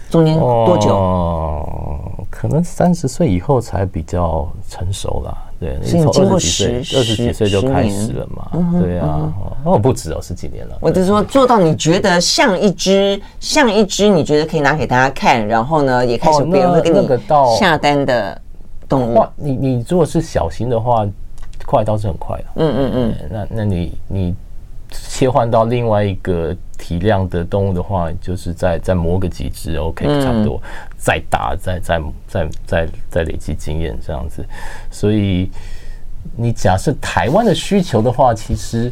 [0.10, 0.96] 中间多久？
[0.96, 5.38] 哦，可能三十岁以后才比较成熟啦。
[5.60, 8.80] 对，你从二十几岁，二十几岁就开始了嘛？
[8.80, 10.78] 对啊，哦，不止哦，十几年了。
[10.80, 17.10] 我就是说，做到你觉得像一只，像一只，你觉得可以拿给大家看，然后呢，也开始别人会给你
[17.58, 18.40] 下单的
[18.88, 19.26] 动物。
[19.36, 21.08] 你你如果是小型的话，
[21.66, 22.46] 快倒是很快的。
[22.58, 23.16] 嗯嗯嗯。
[23.32, 24.36] 那那你你
[24.92, 26.56] 切换到另外一个
[26.88, 30.62] 体量的动物的话，就是再再磨个几只，OK，差不多。
[30.98, 34.46] 再打，再再再再再累积经验这样子，
[34.90, 35.52] 所以
[36.38, 38.90] 你假设台湾的需求的话，其实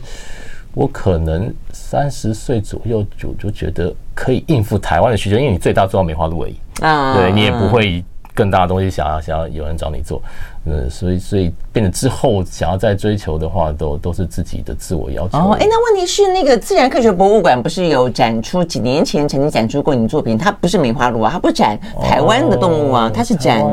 [0.74, 6.56] 我可能三十岁左右就就觉得可以应付台湾的需求，因为你最大做到梅花鹿而已。
[6.82, 8.04] 啊，对你也不会
[8.36, 10.22] 更大的东西想要想要有人找你做。
[10.68, 15.38] 呃，所以所以变得之后想要再追求的话，都都是自己的自我要求。
[15.38, 20.38] 哦，哎，那问题是那个自然科学博物馆不是有展出几年前曾经展出过你的作品？
[20.38, 23.64] 它不是梅花鹿啊，它不展台湾的动物啊，它是展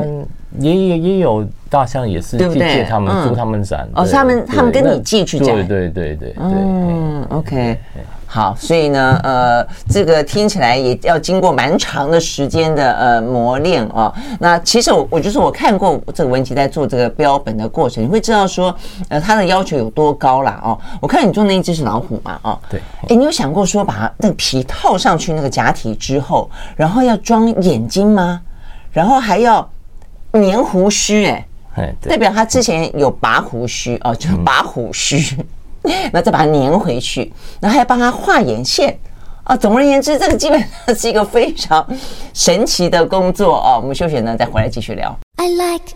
[0.59, 3.89] 也也也有大象，也是借他们租他们展。
[3.95, 5.47] 哦，是他们他们跟你寄去展。
[5.47, 6.35] 对对对对对。
[6.37, 7.79] 嗯，OK。
[8.33, 14.11] 好，所以呢，呃，这个听起来也要经过蛮长的时间的呃磨练啊。
[14.39, 18.75] 那其实我我就是我看过这个文琪在做这个标本的过程，你会知道说，
[19.09, 20.75] 呃，他的要求有多高啦哦。
[20.99, 22.81] 我看你做那一只是老虎嘛，哦，对。
[23.07, 28.41] 哎，你有想过说把那个皮套上去那个假体之后，然后要装眼睛吗？
[28.91, 29.69] 然后还要
[30.31, 31.27] 粘胡须，
[31.75, 35.37] 哎，代表他之前有拔胡须哦，就拔胡须。
[36.11, 38.97] 那再把它粘回去，然后还要帮他画眼线
[39.43, 39.55] 啊。
[39.55, 41.85] 总而言之，这个基本上是一个非常
[42.33, 43.77] 神奇的工作啊。
[43.77, 45.15] 我们休息呢，再回来继续聊。
[45.37, 45.93] I like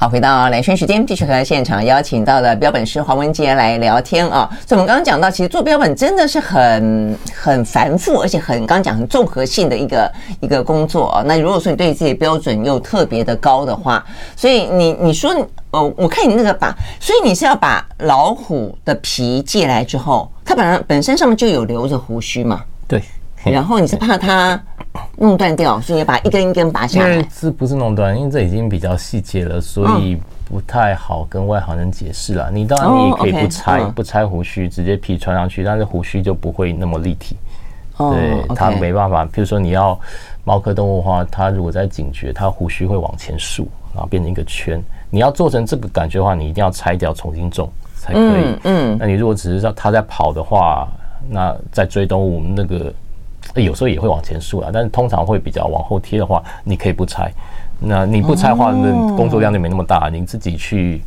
[0.00, 4.48] 好，回到兰萱时间，继续和现场邀请到了标本师黄文杰来聊天啊。
[4.64, 11.24] 所以，我们刚刚讲到，其实做标本真的是很很繁复，而且很刚刚讲很综合性的一个一个工作啊。
[11.26, 14.04] 那如果说你对自己标准又特别的高的话，
[14.36, 15.34] 所以你你说，
[15.72, 22.62] 呃，我看你那个把，所以你是要把老虎的皮借来之后，它本来本身上面就有留着胡须嘛？
[22.86, 23.02] 对。
[23.44, 24.60] 然后你是怕它
[25.16, 27.28] 弄断掉，所以把一根一根拔下来。
[27.30, 28.16] 是不是弄断？
[28.16, 32.50] 因为这已经比较细节了，所以不太好跟外行人解释了。
[32.52, 37.36] 你当然你也可以不拆，不拆胡须，直接皮穿上去，但是胡须就不会那么立体。
[37.96, 39.24] 对，它没办法。
[39.24, 39.98] 比如说你要
[40.44, 44.80] 猫科动物的话，它如果在警觉，它胡须会往前竖，然后变成一个圈。
[45.10, 48.56] 你要做成这个感觉的话，你一定要拆掉，重新种才可以。
[48.64, 50.88] 嗯，那你如果只是让它在跑的话，
[51.28, 52.92] 那在追动物那个。
[53.54, 57.32] 有时候也会往前竖了，但是通常会比较往后贴的话，你可以不拆。
[57.80, 61.00] 那你不拆的话，那工作量就没那么大，你自己去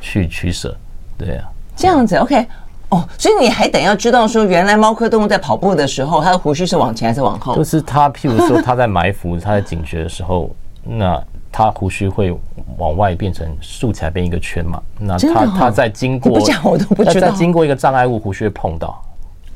[0.00, 0.76] 去取舍，
[1.16, 1.44] 对啊。
[1.74, 2.46] 这样子，OK，
[2.90, 7.56] 哦，所以你还得要知道说，原来猫科动物在跑步的时候，它的胡须是往前还是往后？
[7.56, 11.18] 就是它，譬如说它在埋伏、它在警觉的时候，那
[11.50, 12.36] 它胡须会
[12.76, 14.82] 往外变成竖起来变一个圈嘛？
[14.98, 19.02] 那它它在经过，不讲我都不知道，在经过一个障碍物，胡须会碰到。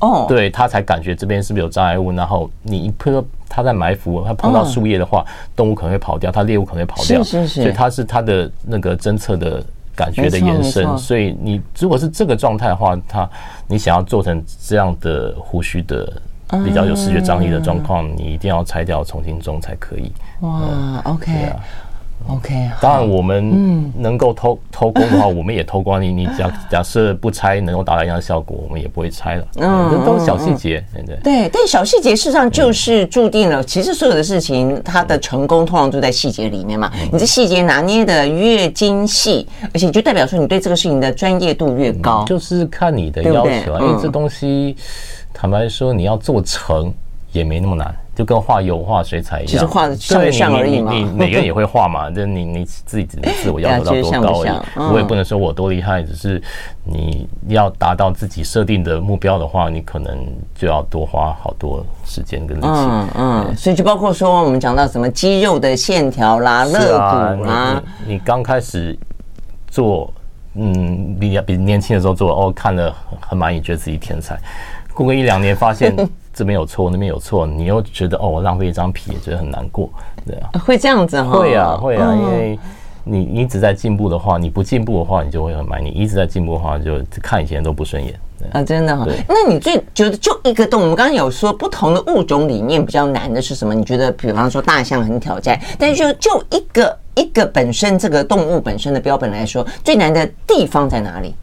[0.05, 5.25] 哦，对，它才感觉这边是不是有障碍物，然后你一碰他在埋伏，他碰到树叶的话，
[5.57, 9.63] 动物可能会跑掉，它猎物可能会跑掉，是是是，所以它是它的那个侦测的。
[9.97, 13.31] 感觉的延伸，所以你如果是这个状态的话，它
[13.69, 16.13] 你想要做成这样的胡须的
[16.65, 20.11] 比较有视觉张力的状况，你一定要拆掉重新种才可以。
[20.41, 21.31] 哇，OK。
[22.27, 26.11] OK，当然我们能够偷偷工的话，我们也偷光你。
[26.11, 29.47] 你假假设不拆能够达到一样的效果，我们也不会拆了。
[29.57, 31.17] 嗯，这都是小细节，对不对？
[31.23, 33.63] 对，但小细节事实上就是注定了。
[33.63, 36.91] 其实所有的事情，它的成功通常都在细节里面嘛。
[37.13, 42.25] 你这细节拿捏的越精细，而且就代表说你对这个事情的专业度越高。
[42.25, 44.75] 就是看你的要求啊，因为这东西
[45.35, 46.91] 坦白说，你要做成
[47.33, 47.95] 也没那么难。
[48.15, 50.93] 就跟画油画水彩一样，其实画的像不像而已嘛。
[50.93, 53.05] 你你 每个人也会画嘛，就你你自己
[53.43, 54.93] 自我要求到多高而已。
[54.93, 56.41] 我也不能说我多厉害，只是
[56.85, 60.17] 你要达到自己设定的目标的话，你可能
[60.55, 62.69] 就要多花好多时间跟力气。
[62.69, 67.83] 嗯嗯，所以就包括说我们讲到什么肌肉的线条啦、肋骨啦。
[68.07, 68.97] 你刚开始
[69.67, 70.13] 做，
[70.55, 74.39] 嗯，比比年轻的时候做，哦，看了很满意，觉得自己天才。
[74.95, 75.93] 过个一两年，发现。
[76.35, 79.89] 这边有错，那边有错，你又觉得哦，我浪费一张皮，也觉得很难过，
[80.27, 81.39] 对啊，会这样子哈？
[81.39, 82.59] 会啊，会啊，因为
[83.05, 88.19] 你你一直在进步的话，你不进步的话，你就会很满；你一直在进步的话，就看以前都不顺眼
[88.53, 89.07] 啊，真的哈。
[89.29, 93.73] 那你最觉得就一个动物，我们刚刚有说不同的物种里面比较难的是什么？
[93.73, 101.35] 你觉得，比方说大象很挑战，但是就就一个一个本身这个动物本身的标本来说，最难的地方在哪里？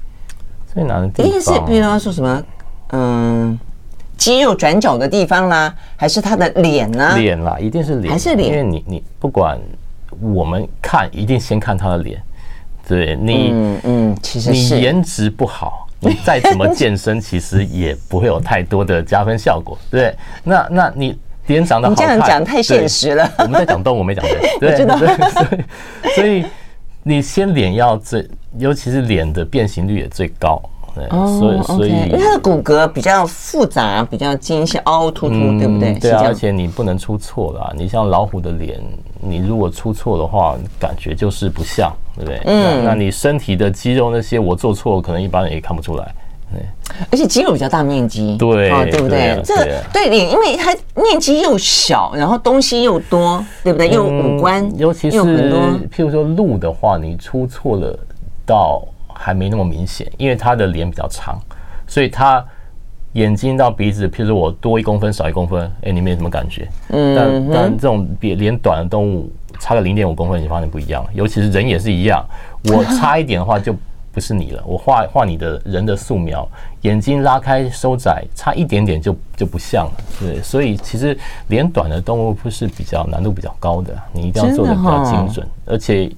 [0.73, 2.43] 最难的地方一定是，比方说什么，
[2.89, 3.59] 嗯。
[4.21, 7.17] 肌肉转角的地方啦，还是他的脸呢？
[7.17, 8.51] 脸啦，一定是脸，还是脸？
[8.51, 9.59] 因为你你不管
[10.19, 12.21] 我们看，一定先看他的脸。
[12.87, 19.75] 对你，嗯嗯，其实你颜值不好，你再怎么健身， 其实也不会有太多的加分效果。
[19.89, 23.27] 对，那那你脸长得好看，你这样讲太现实了。
[23.39, 24.37] 我们在讲动物，没讲人。
[24.61, 26.45] 对，对，所以所以
[27.01, 28.29] 你先脸要最，
[28.59, 30.61] 尤其是脸的变形率也最高。
[30.93, 35.93] 对，所以所以，因为它的骨骼比较复杂，比较精细，凹凸凸，对不对？
[35.93, 37.73] 对啊，而且你不能出错啦。
[37.77, 38.77] 你像老虎的脸，
[39.21, 42.41] 你如果出错的话，感觉就是不像，对不对？
[42.45, 42.83] 嗯。
[42.83, 46.13] 那你身体的肌肉那些，我做错，可能一般人也看不出来。
[46.51, 46.61] 对。
[47.09, 49.41] 而且肌肉比较大面积，对，对不对？
[49.45, 49.55] 这
[49.93, 53.89] 对脸，因为它面积又小，然后东西又多，对不对？
[53.89, 57.97] 又五官，尤其是譬如说鹿的话，你出错了
[58.45, 58.83] 到。
[59.21, 61.39] 还没那么明显，因为他的脸比较长，
[61.85, 62.43] 所以他
[63.13, 66.67] 眼睛到鼻子，譬如说我多一公分少一公分，哎，你没什么感觉。
[66.89, 71.09] 嗯，但但这种比脸短的动物，差个零点五公分，你发现不一样了。
[71.13, 72.25] 尤其是人也是一样，
[72.63, 73.75] 我差一点的话就
[74.11, 74.63] 不是你了。
[74.65, 76.47] 我画画你的人的素描，
[76.81, 79.91] 眼睛拉开收窄，差一点点就就不像了。
[80.19, 86.09] 对，所以其实脸短的动物不是比较难度比较高的，你一定要做的比较精准，而且。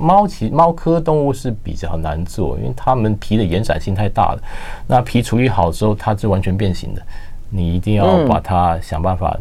[0.00, 4.42] 猫其猫科动物是比较难做，因为它们皮的延展性太大了。
[4.86, 7.02] 那皮处理好之后，它是完全变形的。
[7.50, 9.36] 你一定要把它想办法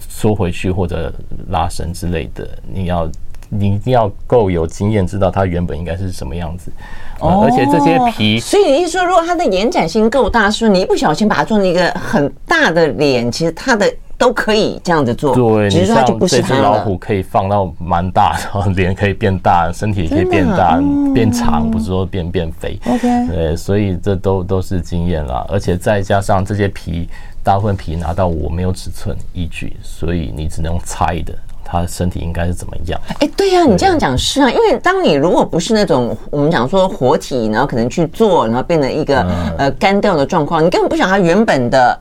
[0.00, 1.12] 缩回去或者
[1.50, 2.48] 拉伸之类的。
[2.72, 3.06] 你要
[3.50, 6.72] 你一定要够有经验，知道它原本应该是什么样子。
[7.20, 13.92] 而且这些皮，所以你一说，如果它的延展性够大，是你一不小心把它做成一个很大的脸，其实它的。
[14.16, 20.80] 都可以这样子做，对，你像这只老虎可以放到蛮大然后， 脸可以变大，身体也可以变大、
[21.12, 22.78] 变长，不是说变变肥。
[22.86, 27.08] OK，对，所以这都都是经验啦，而且再加上这些皮，
[27.42, 33.00] 大部分皮拿到我没有尺寸依据，所以你只能猜的，它身体应该是怎么样？
[33.18, 39.26] 哎，对呀，你这样讲是啊，因为当你如果不是那种我们讲说活体，然后可能去做，然后变成一个
[39.58, 41.98] 呃干掉的状况，你根本不晓得它原本的。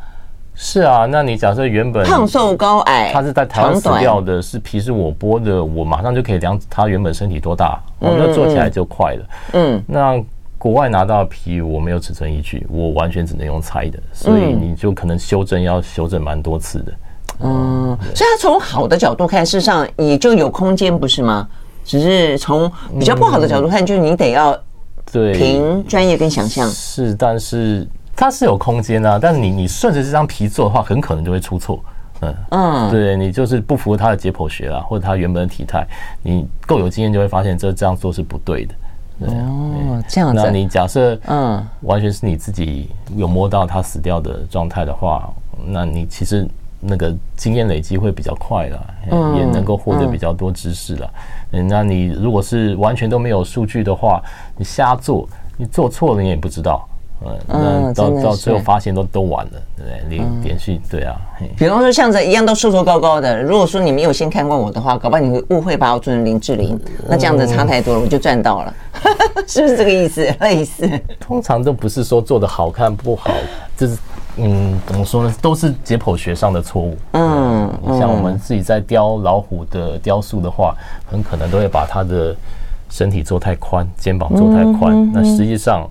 [0.56, 9.26] 是啊，那你假设原本胖瘦高矮，他是在台湾死掉的，是皮是我剥的，我马上就可以量他原本身体多大，我那做起来就快了。
[9.54, 10.24] 嗯，那
[10.60, 16.94] 国外拿到的皮我没有尺寸依据，我完全只能用猜的，所以你就可能修正要修正蛮多次的。
[17.40, 21.48] 嗯，所以他从好的角度看，事实上也就有空间，不是吗？
[21.84, 24.58] 只是从比较不好的角度看，就是你得要
[25.12, 26.70] 对凭专业跟想象。
[26.70, 27.88] 是，但是。
[28.16, 31.84] 它是有空间啊，但是你你顺着这张皮做的话，很可能就会出错。
[32.22, 35.86] 嗯嗯，对你就是不符合他的解剖学啦，或者它原本的体态，
[36.22, 38.74] 你够有经验就会发现这这样做是不对的。
[39.20, 40.42] 对哦，这样子。
[40.42, 45.30] 那你假设嗯，完全是你自己有摸到他死掉的状态的话，
[45.66, 46.48] 那你其实
[46.80, 51.14] 那个经验累积会比较快了，嗯、也能够获得比较多知识了。
[51.52, 54.22] 嗯，那你如果是完全都没有数据的话，
[54.56, 56.88] 你瞎做，你做错了你也不知道。
[57.26, 60.18] 嗯，那到到最后发现都都晚了，对不对？
[60.18, 61.16] 连连续对啊。
[61.58, 68.74] 比方说像这一样都瘦瘦高高的，如果说你没有先看过我的话，搞不好你会误会把我做成林志玲，那这样子差太多了，我就赚到了，
[69.48, 70.24] 是不是这个意思？
[70.40, 70.90] 类似。
[71.20, 73.30] 通常都不是说做的好看不好，
[73.78, 73.98] 就是
[74.38, 75.36] 嗯，怎么说呢？
[75.42, 76.96] 都是解剖学上的错误。
[77.12, 77.70] 嗯，
[78.00, 80.76] 像我们自己在雕老虎的雕塑的话，
[81.10, 82.36] 很可能都会把它的
[82.90, 85.88] 身体做太宽，肩膀做太宽，那实际上。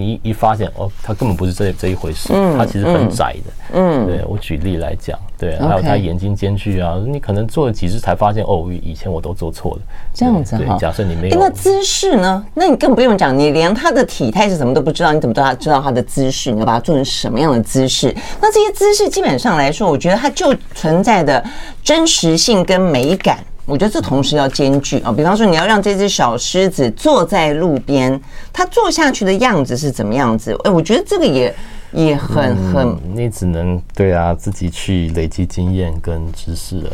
[0.00, 3.52] 嗯，你一发现哦，它根本不是这这一回事，嗯、它其实很窄的。
[3.74, 9.82] 嗯，对我举例来讲，对，还有他眼睛间距啊，你可能做了几次才发现哦，以前我都做错了。
[10.12, 12.44] 这样子哈，假设你没有，那姿势呢？
[12.54, 16.50] 那你更不用讲，你连他的体态是什么都不知道，你怎么知道他知道他的姿势？
[16.50, 18.14] 你要把它做成什么样的姿势？
[18.40, 21.44] 那这些姿势基本上来说，我觉得它就存在的
[21.84, 23.38] 真实性跟美感。
[23.70, 28.20] 我觉得这同时要兼具啊，比方说你要让这只小狮子坐在路边，
[28.52, 30.52] 它坐下去的样子是怎么样子？
[30.64, 31.54] 哎，我觉得这个也
[31.92, 36.90] 也很很，你只能对啊，自己去累积经验跟知识了。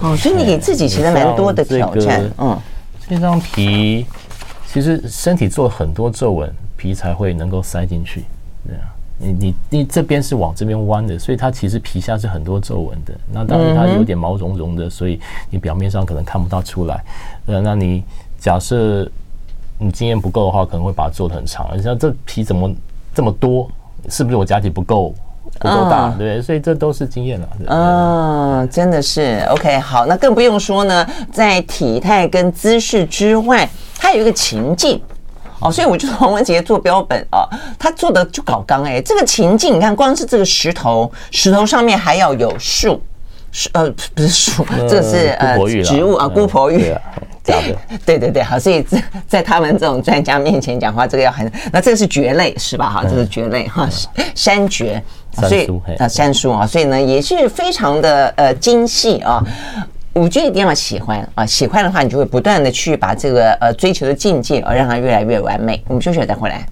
[0.00, 2.22] 哦，所以你给自己其实蛮多的挑战。
[2.38, 2.56] 嗯，
[3.08, 4.06] 这张皮
[4.72, 8.22] 其实身体做很多皱纹，皮才会能够塞进去，
[8.64, 8.91] 对啊。
[9.22, 13.14] 你你你这边是往这边弯的，所以它其实皮下是很多皱纹的。
[13.32, 17.04] 那当然它有点毛茸茸的，所以你表面上可能看不到出来。
[17.46, 18.02] 呃，那你
[18.38, 19.08] 假设
[19.78, 21.70] 你经验不够的话，可能会把它做得很长。
[21.76, 22.74] 你像这皮怎么
[23.14, 23.70] 这么多？
[24.08, 25.14] 是不是我假体不够
[25.60, 26.12] 不够大？
[26.18, 27.48] 对，所以这都是经验了。
[27.68, 29.78] 嗯，真的是 OK。
[29.78, 35.00] 好，那更不用说呢，在体态跟姿势之外，它有一个情境。
[35.62, 37.48] 哦，所以我觉得黄文杰做标本啊，
[37.78, 43.00] 他做的就搞刚哎，这个情境你看，光是这个石头，石头上面还要有树，
[43.52, 46.92] 树呃不是树，这是呃植物啊，姑婆芋，
[48.04, 52.88] 对对对，好，所以在在他们这种专家面前讲话，这个要很，那这个是蕨类是吧？
[52.88, 53.88] 哈，这是蕨类哈，
[54.34, 55.02] 山蕨，
[55.34, 59.42] 所以啊山树啊，所以呢也是非常的呃精细啊。
[60.14, 61.46] 我觉得一定要喜欢啊！
[61.46, 65.82] 喜欢的话，你就会不断的去把这个呃追求的境界而让它越来越完美。
[65.88, 66.66] 我们休息了再回来。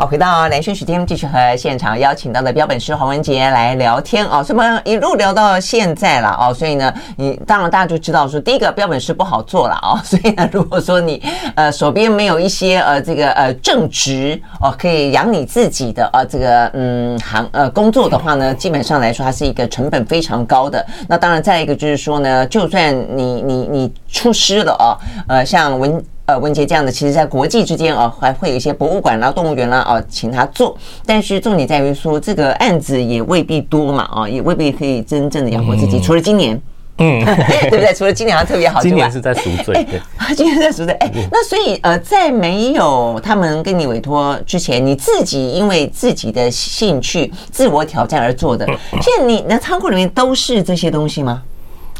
[0.00, 4.44] 好，回到兰萱时间，继续和现场邀请到的标本师黄文杰来聊天哦。
[4.46, 9.98] 这么一路聊到现在了哦，所以呢，你当然大家就知道说，第一个标本师不好做了哦。
[10.04, 11.20] 所以呢， 如果说你
[11.56, 20.86] 呃手边没有一些呃这个呃正职哦，可以养你自己的呃这个嗯行呃工作的话呢，基本上来说它是一个成本非常高的。
[21.08, 24.94] 那当然再一个就是说呢，就算你你你出师了哦，
[25.26, 26.00] 呃像文。
[26.28, 30.76] 呃，文杰这样的，其实在国际之间啊，还会有一些博物馆啦、动物园啦啊，请他做。
[31.06, 35.96] 但是重点在于说，这个案子也未必多嘛啊，也未必可以真正的养活自己。
[35.96, 36.60] 嗯、除了今年，
[36.98, 37.94] 嗯， 对不对？
[37.94, 39.74] 除了今年还特别好，今年是在赎罪。
[40.18, 40.92] 哎， 今年在赎罪。
[41.00, 48.66] 哎，那所以呃，在没有他们跟你委托之前，你自己因为自己的兴趣、自我挑战而做的，
[49.00, 51.42] 现在你的仓库里面都是这些东西吗？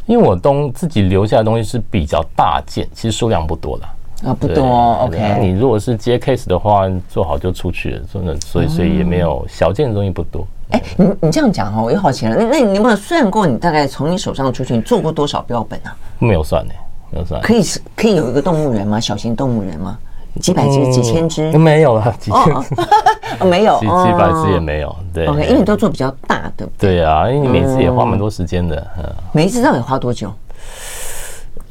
[0.04, 3.84] 因为我东自己留下的东西是比较大件，其实数量不多的。
[4.24, 5.38] 啊，不多哦，OK。
[5.40, 10.46] 你如果是接 case 的话，做好就出去了，真的，所以所以也没有小件的东西不多。
[10.70, 15.96] 哎，你你这样讲哈，我又好奇了，那那你有没有算过，你大概从你手上出去，你做过多少标本啊？
[16.18, 16.72] 没有算呢，
[17.10, 17.40] 没有算。
[17.40, 18.98] 可以是，可以有一个动物园吗？
[18.98, 19.96] 小型动物园吗？
[20.40, 21.56] 几百只、几千只？
[21.56, 22.54] 没有了，几千，
[23.48, 24.94] 没有， 几几百只也没有。
[25.12, 26.68] 对，OK，因为你都做比较大的。
[26.78, 28.86] 对啊，因为你每次也花蛮多时间的。
[28.98, 30.30] 嗯，每一次到底花多久？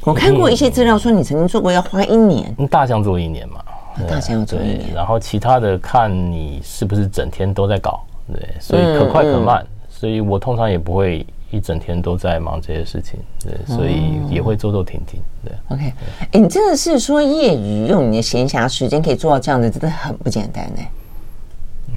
[0.08, 3.62] 我看过一些资料说你曾经做过要花一年，大象做一年嘛，
[4.08, 8.00] 大象要做一年，然后其他的看你是不是整天都在搞，
[8.32, 15.52] 对，所以可快可慢，所以我通常也不会一整天都在忙这些事情，对，所以也会走走停停，对。
[15.76, 15.92] OK，
[16.32, 20.80] 哎，你真的是说业余用你的闲暇时间可以做到这样子，真的很不简单呢。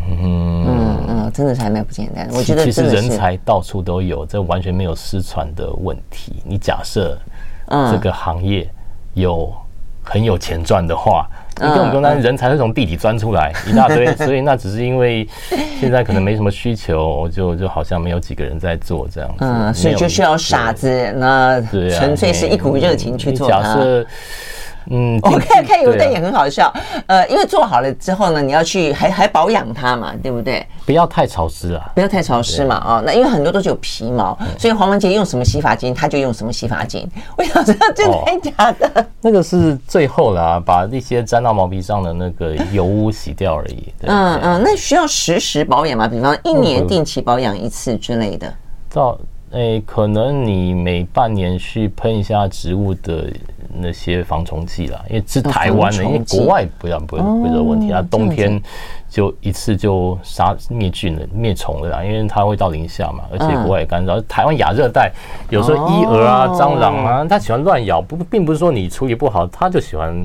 [0.09, 2.38] 嗯嗯嗯，真的是还蛮不简单的。
[2.38, 6.36] 我觉得其实人才到处都有，这完全没有失传的问题。
[6.43, 7.18] 你假设。
[7.91, 8.69] 这个行业
[9.13, 9.51] 有
[10.03, 15.28] 很有钱赚的话，你根本不用担心人才会从地底钻出来一大堆， 所以那只是因为
[15.80, 19.38] 现在可能没什么需求，就就好像没有几个人在做这样子。
[19.41, 21.61] 嗯，所以就需要傻子，那
[21.97, 23.47] 纯粹是一股热情去做。
[23.47, 24.05] 假设，
[24.90, 26.74] 嗯，我看看有一段也很好笑，
[27.08, 30.66] 呃，因为做好了之后呢，你要去还还保养它嘛，对不对？
[30.86, 33.04] 不要太潮湿啊，不要太潮湿嘛啊、哦。
[33.06, 37.08] 那因为很多都是有皮毛，所以黄文杰用什么洗发精，他就用什么洗发精。
[37.38, 39.06] 我想知道真的还假的、哦？
[39.22, 43.94] 那个是最后啦，把那些沾到毛皮上的那个油污洗掉而已。
[44.02, 46.08] 嗯嗯，那需要实时保养吗？
[46.08, 48.52] 比方一年定期保养一次之类的。
[48.94, 49.18] 到
[49.52, 53.26] 诶、欸，可能你每半年去喷一下植物的
[53.74, 58.02] 那些防虫剂啦，因为是台湾的，因为国外不要不会不会有问题啊。
[58.10, 58.62] 冬天
[59.10, 64.24] 就一次就杀灭菌了、灭虫了啦，因为它会到零下嘛，而且国外也干燥。
[64.26, 65.12] 台湾亚热带
[65.49, 70.16] 有时候衣蛾啊、蟑螂啊，它喜欢乱咬，不并不是说你处理不好，它就喜欢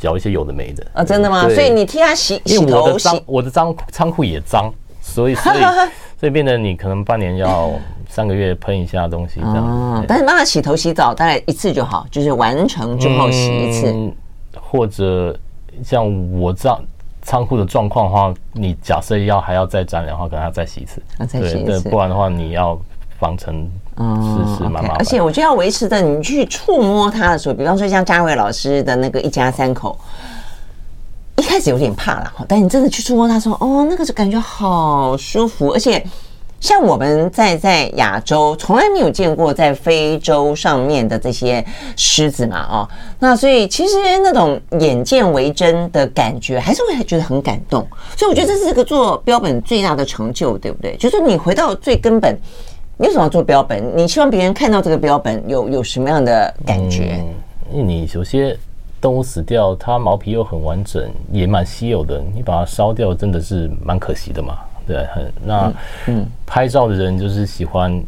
[0.00, 1.04] 咬一些有的没的啊。
[1.04, 1.48] 真的吗？
[1.48, 5.60] 所以你替它洗洗头，我的脏我的仓仓库也脏，所以所以
[6.18, 7.70] 所以变得你可能半年要。
[8.14, 13.90] 三个月喷一下东西这样，哦，但是妈妈洗头洗澡大概一次就好，就是完成之后洗一次。
[13.90, 14.14] 嗯、
[14.60, 15.34] 或者
[15.82, 16.04] 像
[16.38, 16.78] 我这样
[17.22, 21.00] 仓库的状况的话，你假设要还要再沾染的话，可能要再洗一次。
[21.16, 22.78] 啊、再洗一次，不然的话你要
[23.18, 24.96] 防尘，是是蛮麻烦。
[24.98, 29.98] 而且我觉得要维持的，你去触摸它的时候，比方说像嘉伟老师的那个一家三口，
[31.36, 36.04] 一开始有点怕了，但你真的去触摸它说，哦，那个就感觉好舒服，而且。
[36.62, 41.62] 像我们在在亚洲从来没有见过在非洲上面的这些
[41.96, 42.88] 狮子嘛，哦，
[43.18, 47.84] 那所以其实那种眼见为真的感觉，还是会觉得很感动。
[48.16, 50.96] 所以我觉得这是个做标本最大的成就，对不对？
[50.96, 52.32] 就是你回到最根本，
[52.96, 53.84] 你为什么要做标本？
[53.96, 57.24] 你希望别人看到这个标本有有什么样的感觉？
[57.72, 58.56] 因为你有些
[59.00, 64.56] 动物死掉，它毛皮又很完整，也蛮稀有的，你把它烧掉，真的是蛮可惜的嘛。
[64.86, 65.72] 对，很那
[66.06, 68.02] 嗯，拍照的人就是喜欢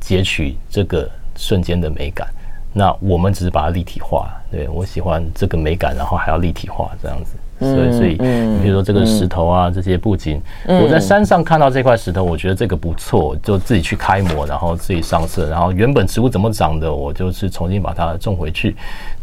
[0.00, 2.26] 截取这个瞬间的美感。
[2.72, 4.30] 那我们只是把它立体化。
[4.50, 7.36] 对，我喜欢这个美感，然后还要立体化这样子。
[7.58, 18.76] 所以，所以你比如说这个石头啊，这些布景，我在山上看到这块石头，我觉得这个不错，就自己去开模，然后自己上色，然后原本植物怎么长的，我就是重新把它种回去，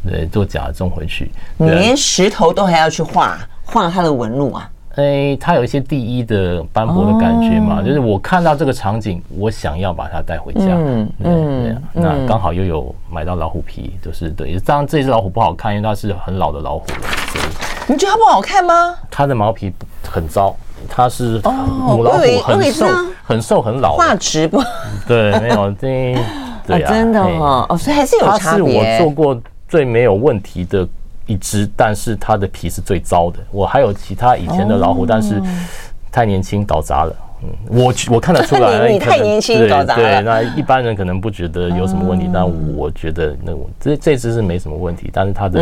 [0.04, 1.30] 对，做假种回去。
[1.58, 4.68] 你连石头都还要去画画它的纹路啊？
[4.96, 10.68] 哎、欸，它有一些第一的斑驳的感觉嘛，就是我看到这个场景，我想要把它带回家。
[10.68, 14.56] 嗯嗯，对，那刚好又有买到老虎皮，就是对。
[14.60, 17.08] 当然这只老虎不好看，因为它是很老的老虎了。
[17.28, 17.46] 所以
[17.92, 18.96] 你觉得它不好看吗？
[19.10, 19.74] 它的毛皮
[20.08, 20.56] 很糟，
[20.88, 22.88] 它是母老虎，很瘦，
[23.24, 23.96] 很瘦，很老。
[23.96, 24.62] 画质不？
[25.08, 26.16] 对，没有这，
[26.68, 28.40] 对啊，真的哦，哦，所以还是有差别。
[28.40, 30.88] 它是我做过最没有问题的。
[31.26, 33.40] 一只，但是它的皮是最糟的。
[33.52, 35.42] 我还有其他以前的老虎，但是
[36.12, 37.16] 太年轻搞砸了。
[37.46, 37.50] 嗯，
[37.84, 40.02] 我我看得出来， 你太年轻搞砸了。
[40.02, 42.46] 对，那一般人可能不觉得有什么问题，但
[42.78, 45.62] 我觉得那我这这只是没什么问题，但是它的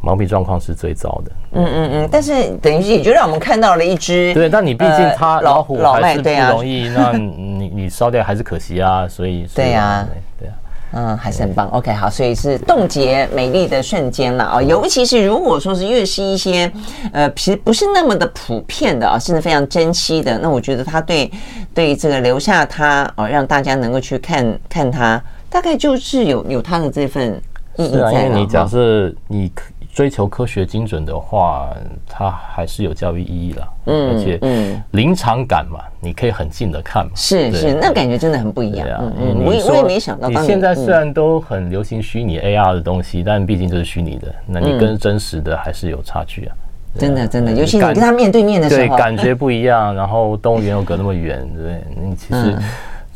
[0.00, 1.30] 毛皮状况是最糟的。
[1.52, 4.34] 嗯嗯嗯，但是等于是也就让我们看到了一只。
[4.34, 9.06] 对，但你毕竟它老虎还是不容易，那你 你烧掉还是可惜啊。
[9.06, 10.04] 所以对呀，
[10.40, 10.54] 对呀。
[10.92, 11.68] 嗯，还是很棒。
[11.68, 14.62] OK，好，所以是冻结美丽的瞬间了啊！
[14.62, 16.70] 尤其是如果说是越是一些
[17.12, 21.30] 呃，其实不是那么的普遍的啊，甚至非常珍惜的，那我觉得他对
[21.74, 27.40] 对这个留下它啊，让大家能够去看看它，大概就是有有它的这份
[27.76, 28.10] 意义在。
[28.10, 29.50] 是啊，因为你假设你。
[29.92, 31.68] 追求科学精准的话，
[32.08, 33.68] 它还是有教育意义了。
[33.86, 37.12] 嗯，而且临场感嘛，你可以很近的看嘛。
[37.14, 38.88] 是是，那感觉真的很不一样。
[38.98, 40.30] 嗯嗯，我也我也没想到。
[40.30, 46.56] 你现在虽然都很流行虚拟 AR 的东西，但毕竟这是虚拟的，那你跟真实的还是有差距啊。
[46.98, 49.94] 真的真的，尤其你跟他面对面的时候，对，感觉不一样。
[49.94, 52.56] 然后动物园又隔那么远，对，你其实。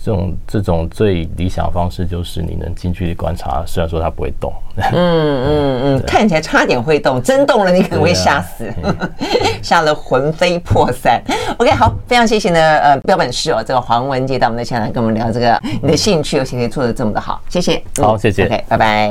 [0.06, 4.52] 这种这种最理想方式就是你能近距离观察，虽然说它不会动。
[4.76, 8.72] 嗯嗯嗯， 看起来差点会动，真动了你可能会吓死，
[9.60, 11.20] 吓得魂飞魄散。
[11.58, 17.82] OK，好，非常谢谢呢，呃，标本师哦，这个黄文杰到我们的现场跟我们聊这个你的兴趣，而且可以做的这么的好，谢谢。
[18.00, 18.44] 好，谢谢。
[18.44, 19.04] OK，拜拜。